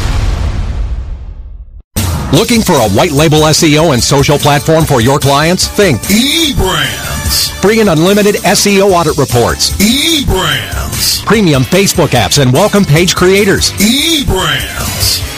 [2.33, 5.67] Looking for a white label SEO and social platform for your clients?
[5.67, 7.51] Think eBrands.
[7.61, 9.71] Free and unlimited SEO audit reports.
[9.71, 11.25] eBrands.
[11.25, 13.71] Premium Facebook apps and welcome page creators.
[13.73, 15.30] eBrands.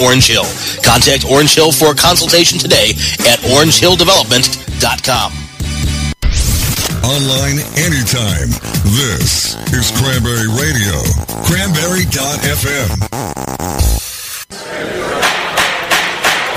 [0.00, 0.46] Orange Hill.
[0.84, 2.90] Contact Orange Hill for a consultation today
[3.26, 5.32] at orangehilldevelopment.com.
[7.04, 8.50] Online anytime.
[8.92, 11.00] This is Cranberry Radio.
[11.46, 12.88] Cranberry.fm.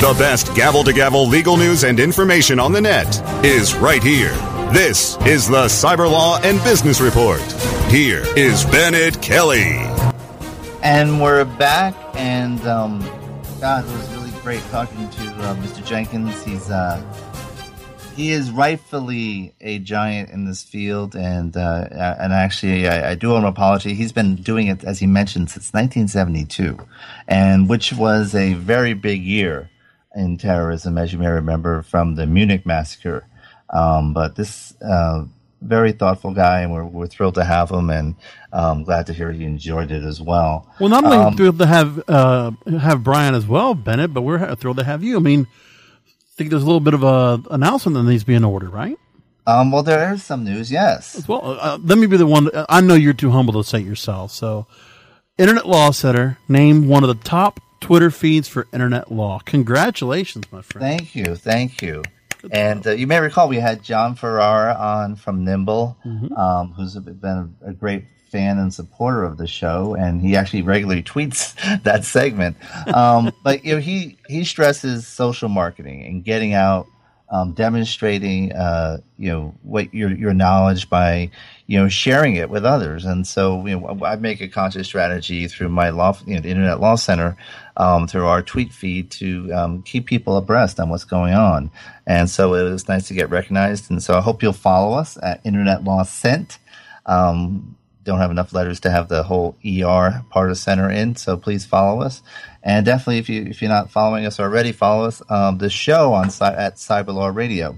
[0.01, 4.33] The best gavel to gavel legal news and information on the net is right here.
[4.73, 7.41] This is the Cyber Law and Business Report.
[7.91, 9.77] Here is Bennett Kelley.
[10.81, 13.01] And we're back, and um,
[13.61, 15.85] God, it was really great talking to uh, Mr.
[15.85, 16.43] Jenkins.
[16.43, 16.99] He's uh,
[18.15, 23.33] he is rightfully a giant in this field, and uh, and actually, I, I do
[23.33, 23.93] owe him an apology.
[23.93, 26.75] He's been doing it, as he mentioned, since 1972,
[27.27, 29.69] and which was a very big year
[30.15, 33.27] in terrorism, as you may remember from the Munich massacre.
[33.69, 35.25] Um, but this uh,
[35.61, 38.15] very thoughtful guy, and we're, we're thrilled to have him, and
[38.51, 40.67] um, glad to hear he enjoyed it as well.
[40.79, 44.55] Well, not only Um, thrilled to have uh, have Brian as well, Bennett, but we're
[44.55, 45.17] thrilled to have you.
[45.17, 45.47] I mean,
[46.07, 48.69] I think there's a little bit of a announcement that needs to be in order,
[48.69, 48.97] right?
[49.47, 51.27] Um, well, there is some news, yes.
[51.27, 52.49] Well, uh, let me be the one.
[52.69, 54.31] I know you're too humble to say it yourself.
[54.31, 54.67] So,
[55.37, 59.39] Internet Law Center named one of the top Twitter feeds for Internet law.
[59.45, 60.87] Congratulations, my friend.
[60.87, 62.03] Thank you, thank you.
[62.51, 66.37] And uh, you may recall we had John Ferrara on from Nimble, Mhm.
[66.37, 70.61] um, who's been a, a great fan and supporter of the show, and he actually
[70.61, 72.55] regularly tweets that segment.
[72.87, 76.87] Um, but you know, he he stresses social marketing and getting out,
[77.31, 81.31] um, demonstrating, uh, you know, what your your knowledge by
[81.65, 83.05] you know sharing it with others.
[83.05, 86.49] And so, you know, I make a conscious strategy through my law, you know, the
[86.49, 87.37] Internet Law Center,
[87.77, 91.71] um, through our tweet feed to um, keep people abreast on what's going on.
[92.05, 93.89] And so it was nice to get recognized.
[93.89, 96.59] And so I hope you'll follow us at Internet Law Cent.
[97.05, 101.37] Um, don't have enough letters to have the whole ER part of center in, so
[101.37, 102.21] please follow us.
[102.63, 106.13] And definitely, if you if you're not following us already, follow us um, the show
[106.13, 107.77] on at Cyberlaw Radio.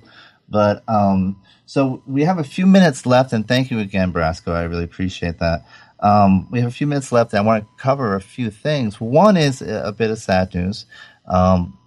[0.49, 4.53] But um, so we have a few minutes left, and thank you again, Brasco.
[4.53, 5.65] I really appreciate that.
[6.03, 7.33] Um, we have a few minutes left.
[7.33, 8.99] And I want to cover a few things.
[8.99, 10.85] One is a bit of sad news.
[11.25, 11.79] Um,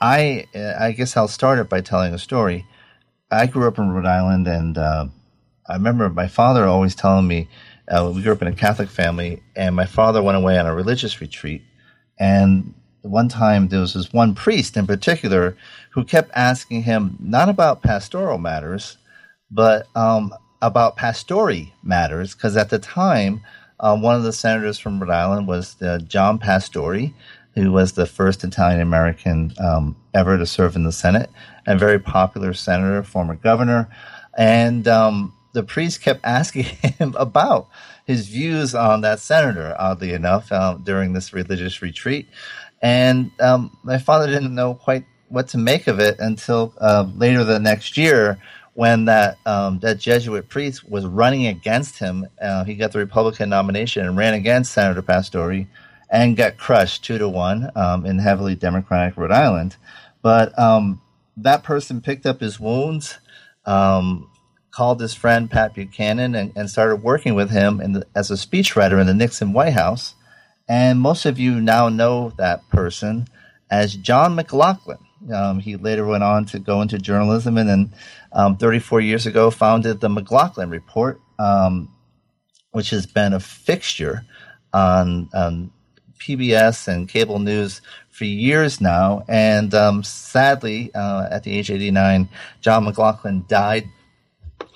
[0.00, 2.66] I I guess I'll start it by telling a story.
[3.30, 5.06] I grew up in Rhode Island, and uh,
[5.70, 7.48] I remember my father always telling me
[7.88, 10.74] uh, we grew up in a Catholic family, and my father went away on a
[10.74, 11.62] religious retreat.
[12.18, 15.56] And one time there was this one priest in particular
[15.90, 18.98] who kept asking him not about pastoral matters,
[19.50, 23.40] but um, about Pastore matters, because at the time,
[23.80, 27.12] uh, one of the senators from Rhode Island was uh, John Pastore,
[27.54, 31.30] who was the first Italian American um, ever to serve in the Senate,
[31.66, 33.88] a very popular senator, former governor.
[34.36, 36.64] And um, the priest kept asking
[36.98, 37.68] him about
[38.06, 42.28] his views on that senator, oddly enough, uh, during this religious retreat.
[42.82, 47.44] And um, my father didn't know quite what to make of it until uh, later
[47.44, 48.38] the next year
[48.74, 52.26] when that um, that Jesuit priest was running against him.
[52.40, 55.66] Uh, he got the Republican nomination and ran against Senator Pastore
[56.10, 59.76] and got crushed two to one um, in heavily Democratic Rhode Island.
[60.22, 61.00] But um,
[61.36, 63.18] that person picked up his wounds,
[63.66, 64.29] um,
[64.70, 69.00] called his friend Pat Buchanan, and, and started working with him the, as a speechwriter
[69.00, 70.14] in the Nixon White House.
[70.68, 73.26] And most of you now know that person
[73.70, 74.98] as John McLaughlin.
[75.34, 77.94] Um, he later went on to go into journalism and then
[78.32, 81.92] um, 34 years ago founded the McLaughlin Report, um,
[82.70, 84.24] which has been a fixture
[84.72, 85.28] on,
[86.20, 89.24] PBS and cable news for years now.
[89.26, 92.28] And um, sadly, uh, at the age of 89,
[92.60, 93.88] John McLaughlin died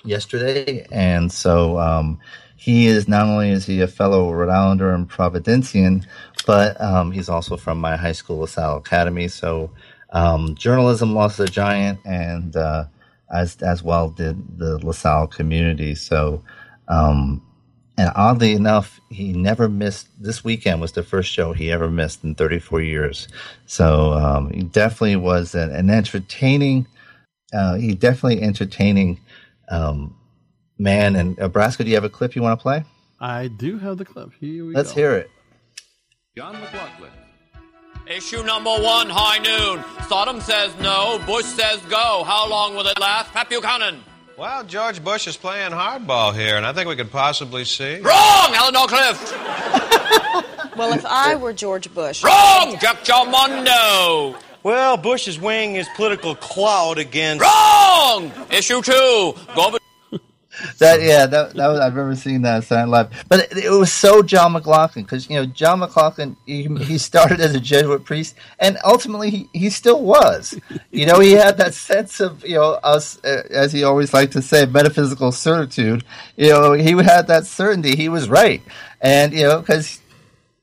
[0.05, 0.85] yesterday.
[0.91, 2.19] And so um,
[2.55, 6.05] he is not only is he a fellow Rhode Islander and Providencian,
[6.45, 9.27] but um, he's also from my high school, LaSalle Academy.
[9.27, 9.71] So
[10.11, 12.85] um, journalism lost a giant, and uh,
[13.31, 15.93] as as well did the LaSalle community.
[15.93, 16.43] So,
[16.87, 17.41] um,
[17.97, 20.07] and oddly enough, he never missed.
[20.21, 23.27] This weekend was the first show he ever missed in 34 years.
[23.65, 26.87] So um, he definitely was an, an entertaining.
[27.53, 29.19] Uh, he definitely entertaining
[29.69, 30.15] um,
[30.77, 31.15] man.
[31.15, 32.83] And Brasco, do you have a clip you want to play?
[33.19, 34.31] I do have the clip.
[34.39, 34.95] Here we Let's go.
[34.95, 35.31] hear it.
[36.35, 37.11] John McLaughlin.
[38.07, 39.83] Issue number one, high noon.
[40.07, 41.19] Saddam says no.
[41.25, 42.23] Bush says go.
[42.23, 43.31] How long will it last?
[43.31, 44.03] Pat Buchanan.
[44.37, 48.01] Well, George Bush is playing hardball here, and I think we could possibly see.
[48.01, 49.31] Wrong, Eleanor Clift.
[50.77, 52.21] well, if I were George Bush.
[52.21, 54.37] Wrong, Jack Mondo.
[54.65, 57.43] Well, Bush is weighing his political clout against.
[57.43, 58.31] Wrong!
[58.49, 59.35] Issue two.
[59.53, 59.77] Go
[60.79, 63.93] that yeah, that, that was, I've never seen that Saturday Live, but it, it, was
[63.93, 68.33] so John McLaughlin because you know John McLaughlin he, he started as a Jesuit priest
[68.57, 70.59] and ultimately he, he still was.
[70.89, 74.33] You know, he had that sense of you know us uh, as he always liked
[74.33, 76.03] to say metaphysical certitude.
[76.37, 78.63] You know, he had that certainty he was right,
[78.99, 80.01] and you know because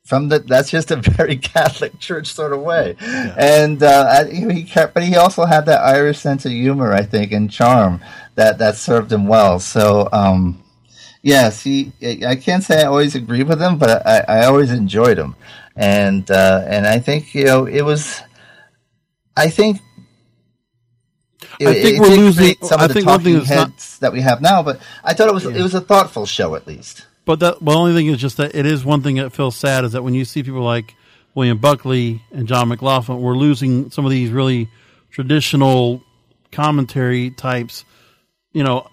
[0.05, 3.34] from the that's just a very Catholic Church sort of way, yeah.
[3.38, 7.32] and uh, he kept, but he also had that Irish sense of humor, I think,
[7.32, 8.00] and charm
[8.34, 9.61] that that served him well.
[9.61, 10.62] So, um,
[11.22, 11.92] yes, he.
[12.26, 15.36] I can't say I always agree with him, but I, I always enjoyed him,
[15.76, 18.20] and uh, and I think you know it was.
[19.36, 19.78] I think.
[21.61, 24.40] It, I think we're losing some of I the talking heads not, that we have
[24.40, 25.50] now, but I thought it was yeah.
[25.53, 27.07] it was a thoughtful show at least.
[27.25, 29.85] But the, the only thing is just that it is one thing that feels sad
[29.85, 30.95] is that when you see people like
[31.35, 34.68] William Buckley and John McLaughlin, we're losing some of these really
[35.11, 36.03] traditional
[36.51, 37.85] commentary types.
[38.53, 38.89] You know,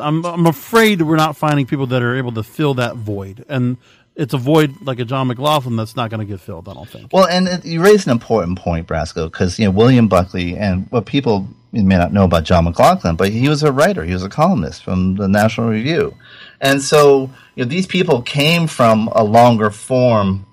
[0.00, 3.76] I'm I'm afraid we're not finding people that are able to fill that void, and
[4.14, 6.68] it's a void like a John McLaughlin that's not going to get filled.
[6.68, 7.12] I don't think.
[7.12, 11.04] Well, and you raise an important point, Brasco, because you know William Buckley and what
[11.04, 14.28] people may not know about John McLaughlin, but he was a writer, he was a
[14.28, 16.14] columnist from the National Review,
[16.60, 20.46] and so you know, these people came from a longer form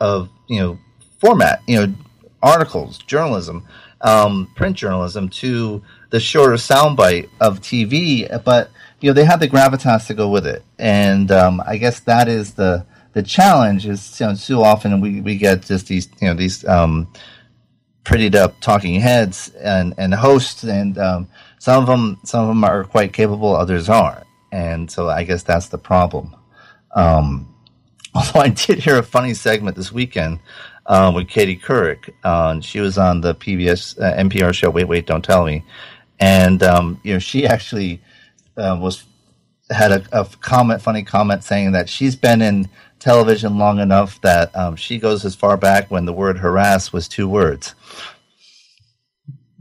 [0.00, 0.78] of, you know,
[1.18, 1.94] format, you know,
[2.42, 3.66] articles, journalism,
[4.00, 9.48] um, print journalism to the shorter soundbite of TV, but you know they have the
[9.48, 13.86] gravitas to go with it, and um, I guess that is the the challenge.
[13.86, 17.08] Is you know, too often we, we get just these you know these um,
[18.04, 21.28] prettied up talking heads and and hosts, and um,
[21.58, 24.23] some of them some of them are quite capable, others aren't,
[24.54, 26.34] and so I guess that's the problem.
[26.94, 27.52] Um,
[28.14, 30.38] although I did hear a funny segment this weekend
[30.86, 32.10] uh, with Katie Couric.
[32.22, 35.64] Uh, she was on the PBS uh, NPR show Wait Wait Don't Tell Me,
[36.20, 38.00] and um, you know she actually
[38.56, 39.04] uh, was
[39.70, 42.68] had a, a, comment, funny comment saying that she's been in
[43.00, 47.08] television long enough that um, she goes as far back when the word harass was
[47.08, 47.74] two words.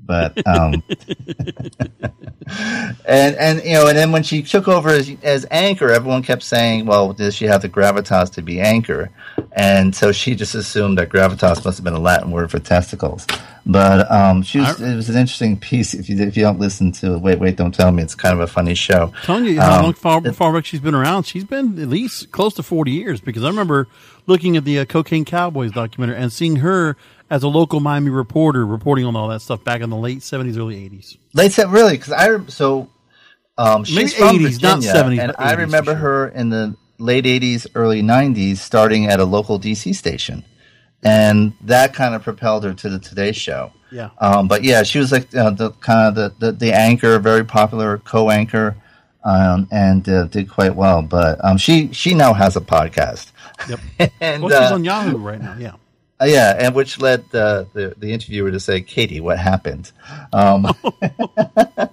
[0.06, 0.84] But um,
[3.06, 6.43] and and you know, and then when she took over as, as anchor, everyone kept
[6.43, 9.10] saying, "Well, does she have the gravitas to be anchor?"
[9.54, 13.26] And so she just assumed that gravitas must have been a Latin word for testicles.
[13.66, 15.93] But um, she was, it was an interesting piece.
[15.93, 18.34] If you if you don't listen to it, Wait Wait Don't Tell Me, it's kind
[18.34, 19.14] of a funny show.
[19.24, 21.24] telling you how Um, long far, far back she's been around.
[21.24, 23.88] She's been at least close to 40 years because I remember
[24.28, 26.97] looking at the uh, Cocaine Cowboys documentary and seeing her
[27.34, 30.55] as a local Miami reporter reporting on all that stuff back in the late 70s,
[30.55, 31.17] early 80s.
[31.34, 32.91] They said really because I so
[33.57, 37.65] um, she's from 80s, not 70s, and I 80s remember her in the late '80s,
[37.73, 40.45] early '90s, starting at a local DC station,
[41.01, 43.71] and that kind of propelled her to the Today Show.
[43.91, 44.11] Yeah.
[44.19, 47.43] Um, but yeah, she was like uh, the kind of the, the, the anchor, very
[47.43, 48.75] popular co-anchor,
[49.23, 51.01] um, and uh, did quite well.
[51.01, 53.31] But um, she she now has a podcast.
[53.67, 53.79] Yep.
[54.21, 55.55] and well, she's uh, on Yahoo right now.
[55.57, 55.73] Yeah.
[56.24, 59.91] Uh, yeah, and which led the, the the interviewer to say, "Katie, what happened?"
[60.32, 60.65] Um,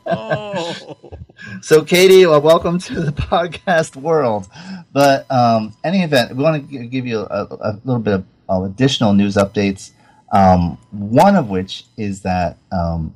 [1.63, 4.49] so, Katie, well, welcome to the podcast world.
[4.93, 8.25] But um, any event, we want to g- give you a, a little bit of,
[8.49, 9.91] of additional news updates.
[10.33, 13.15] Um, one of which is that um,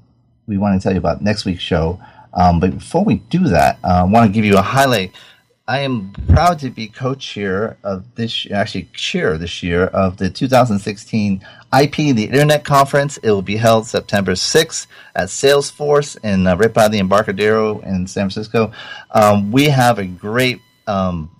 [0.48, 2.00] we want to tell you about next week's show.
[2.32, 5.12] Um, but before we do that, uh, I want to give you a highlight.
[5.66, 11.42] I am proud to be co-chair of this, actually chair this year of the 2016
[11.80, 13.16] IP the Internet Conference.
[13.16, 18.06] It will be held September 6th at Salesforce in uh, right by the Embarcadero in
[18.06, 18.72] San Francisco.
[19.12, 21.34] Um, we have a great um,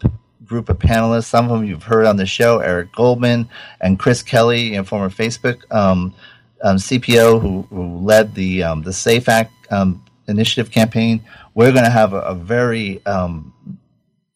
[0.47, 1.27] group of panelists.
[1.27, 3.47] Some of them you've heard on the show: Eric Goldman
[3.83, 6.14] and Chris Kelly, and former Facebook um,
[6.62, 11.22] um, CPO who, who led the um, the Safe Act um, initiative campaign.
[11.53, 13.05] We're going to have a, a very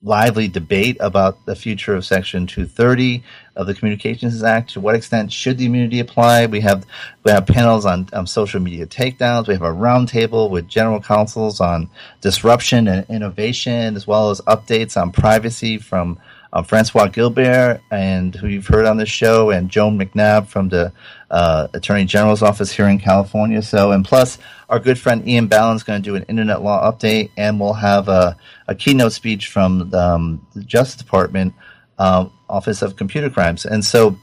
[0.03, 3.23] lively debate about the future of Section 230
[3.57, 4.71] of the Communications Act.
[4.71, 6.47] To what extent should the immunity apply?
[6.47, 6.87] We have
[7.25, 9.49] we have panels on social media takedowns.
[9.49, 11.91] We have a roundtable with general counsels on
[12.21, 16.19] disruption and innovation, as well as updates on privacy from
[16.53, 20.93] um, Francois Gilbert, and who you've heard on this show, and Joan McNabb from the
[21.31, 23.61] uh, Attorney General's office here in California.
[23.63, 24.39] So, and plus,
[24.69, 28.09] our good friend Ian Ballon's going to do an internet law update, and we'll have
[28.09, 31.55] a, a keynote speech from um, the Justice Department
[31.99, 33.65] um, Office of Computer Crimes.
[33.65, 34.19] And so,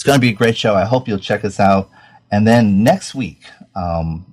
[0.00, 0.74] it's going to be a great show.
[0.74, 1.90] I hope you'll check us out.
[2.30, 3.42] And then next week,
[3.74, 4.32] um,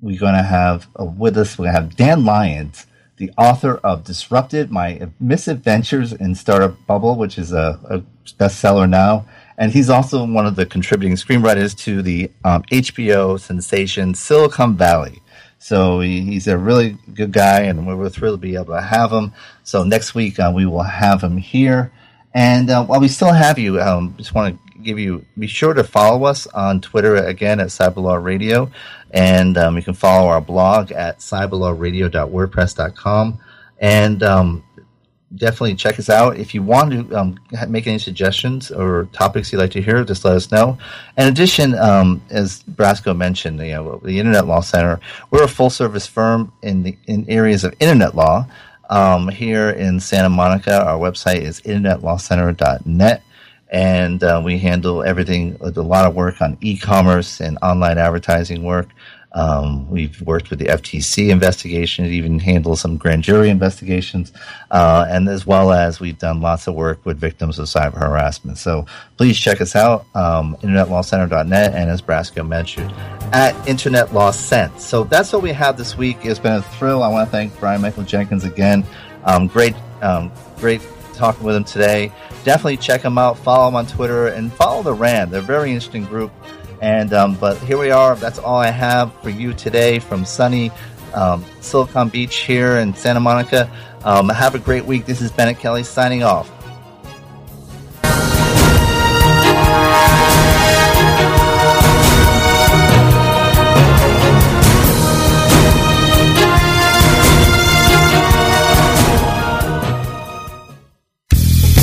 [0.00, 3.76] we're going to have uh, with us, we're going to have Dan Lyons, the author
[3.78, 8.02] of Disrupted, My Misadventures in Startup Bubble, which is a, a
[8.34, 9.26] bestseller now.
[9.62, 15.22] And he's also one of the contributing screenwriters to the um, HBO sensation Silicon Valley.
[15.60, 19.12] So he, he's a really good guy, and we're thrilled to be able to have
[19.12, 19.32] him.
[19.62, 21.92] So next week uh, we will have him here.
[22.34, 25.74] And uh, while we still have you, um, just want to give you be sure
[25.74, 28.68] to follow us on Twitter again at Cyberlaw Radio,
[29.12, 33.38] and um, you can follow our blog at cyberlawradio.wordpress.com,
[33.78, 34.64] and um,
[35.36, 36.36] definitely check us out.
[36.36, 40.24] If you want to um, make any suggestions or topics you'd like to hear, just
[40.24, 40.78] let us know.
[41.16, 45.70] In addition, um, as Brasco mentioned, you know, the Internet Law Center, we're a full
[45.70, 48.46] service firm in the in areas of internet law.
[48.90, 53.22] Um, here in Santa Monica, our website is internetlawcenter.net
[53.72, 58.88] and uh, we handle everything a lot of work on e-commerce and online advertising work
[59.34, 64.32] um, we've worked with the FTC investigation, even handle some grand jury investigations,
[64.70, 68.58] uh, and as well as we've done lots of work with victims of cyber harassment.
[68.58, 72.92] So please check us out, um, internetlawcenter.net, and as Brasco mentioned,
[73.32, 74.80] at Internet Law Cent.
[74.80, 76.18] So that's what we have this week.
[76.22, 77.02] It's been a thrill.
[77.02, 78.84] I want to thank Brian Michael Jenkins again.
[79.24, 80.82] Um, great, um, great
[81.14, 82.12] talking with him today.
[82.44, 83.38] Definitely check him out.
[83.38, 85.30] Follow him on Twitter and follow the RAND.
[85.30, 86.32] They're a very interesting group.
[86.82, 88.16] And um, but here we are.
[88.16, 90.72] That's all I have for you today from sunny
[91.14, 93.70] um, Silicon Beach here in Santa Monica.
[94.04, 95.06] Um, have a great week.
[95.06, 96.50] This is Bennett Kelley signing off.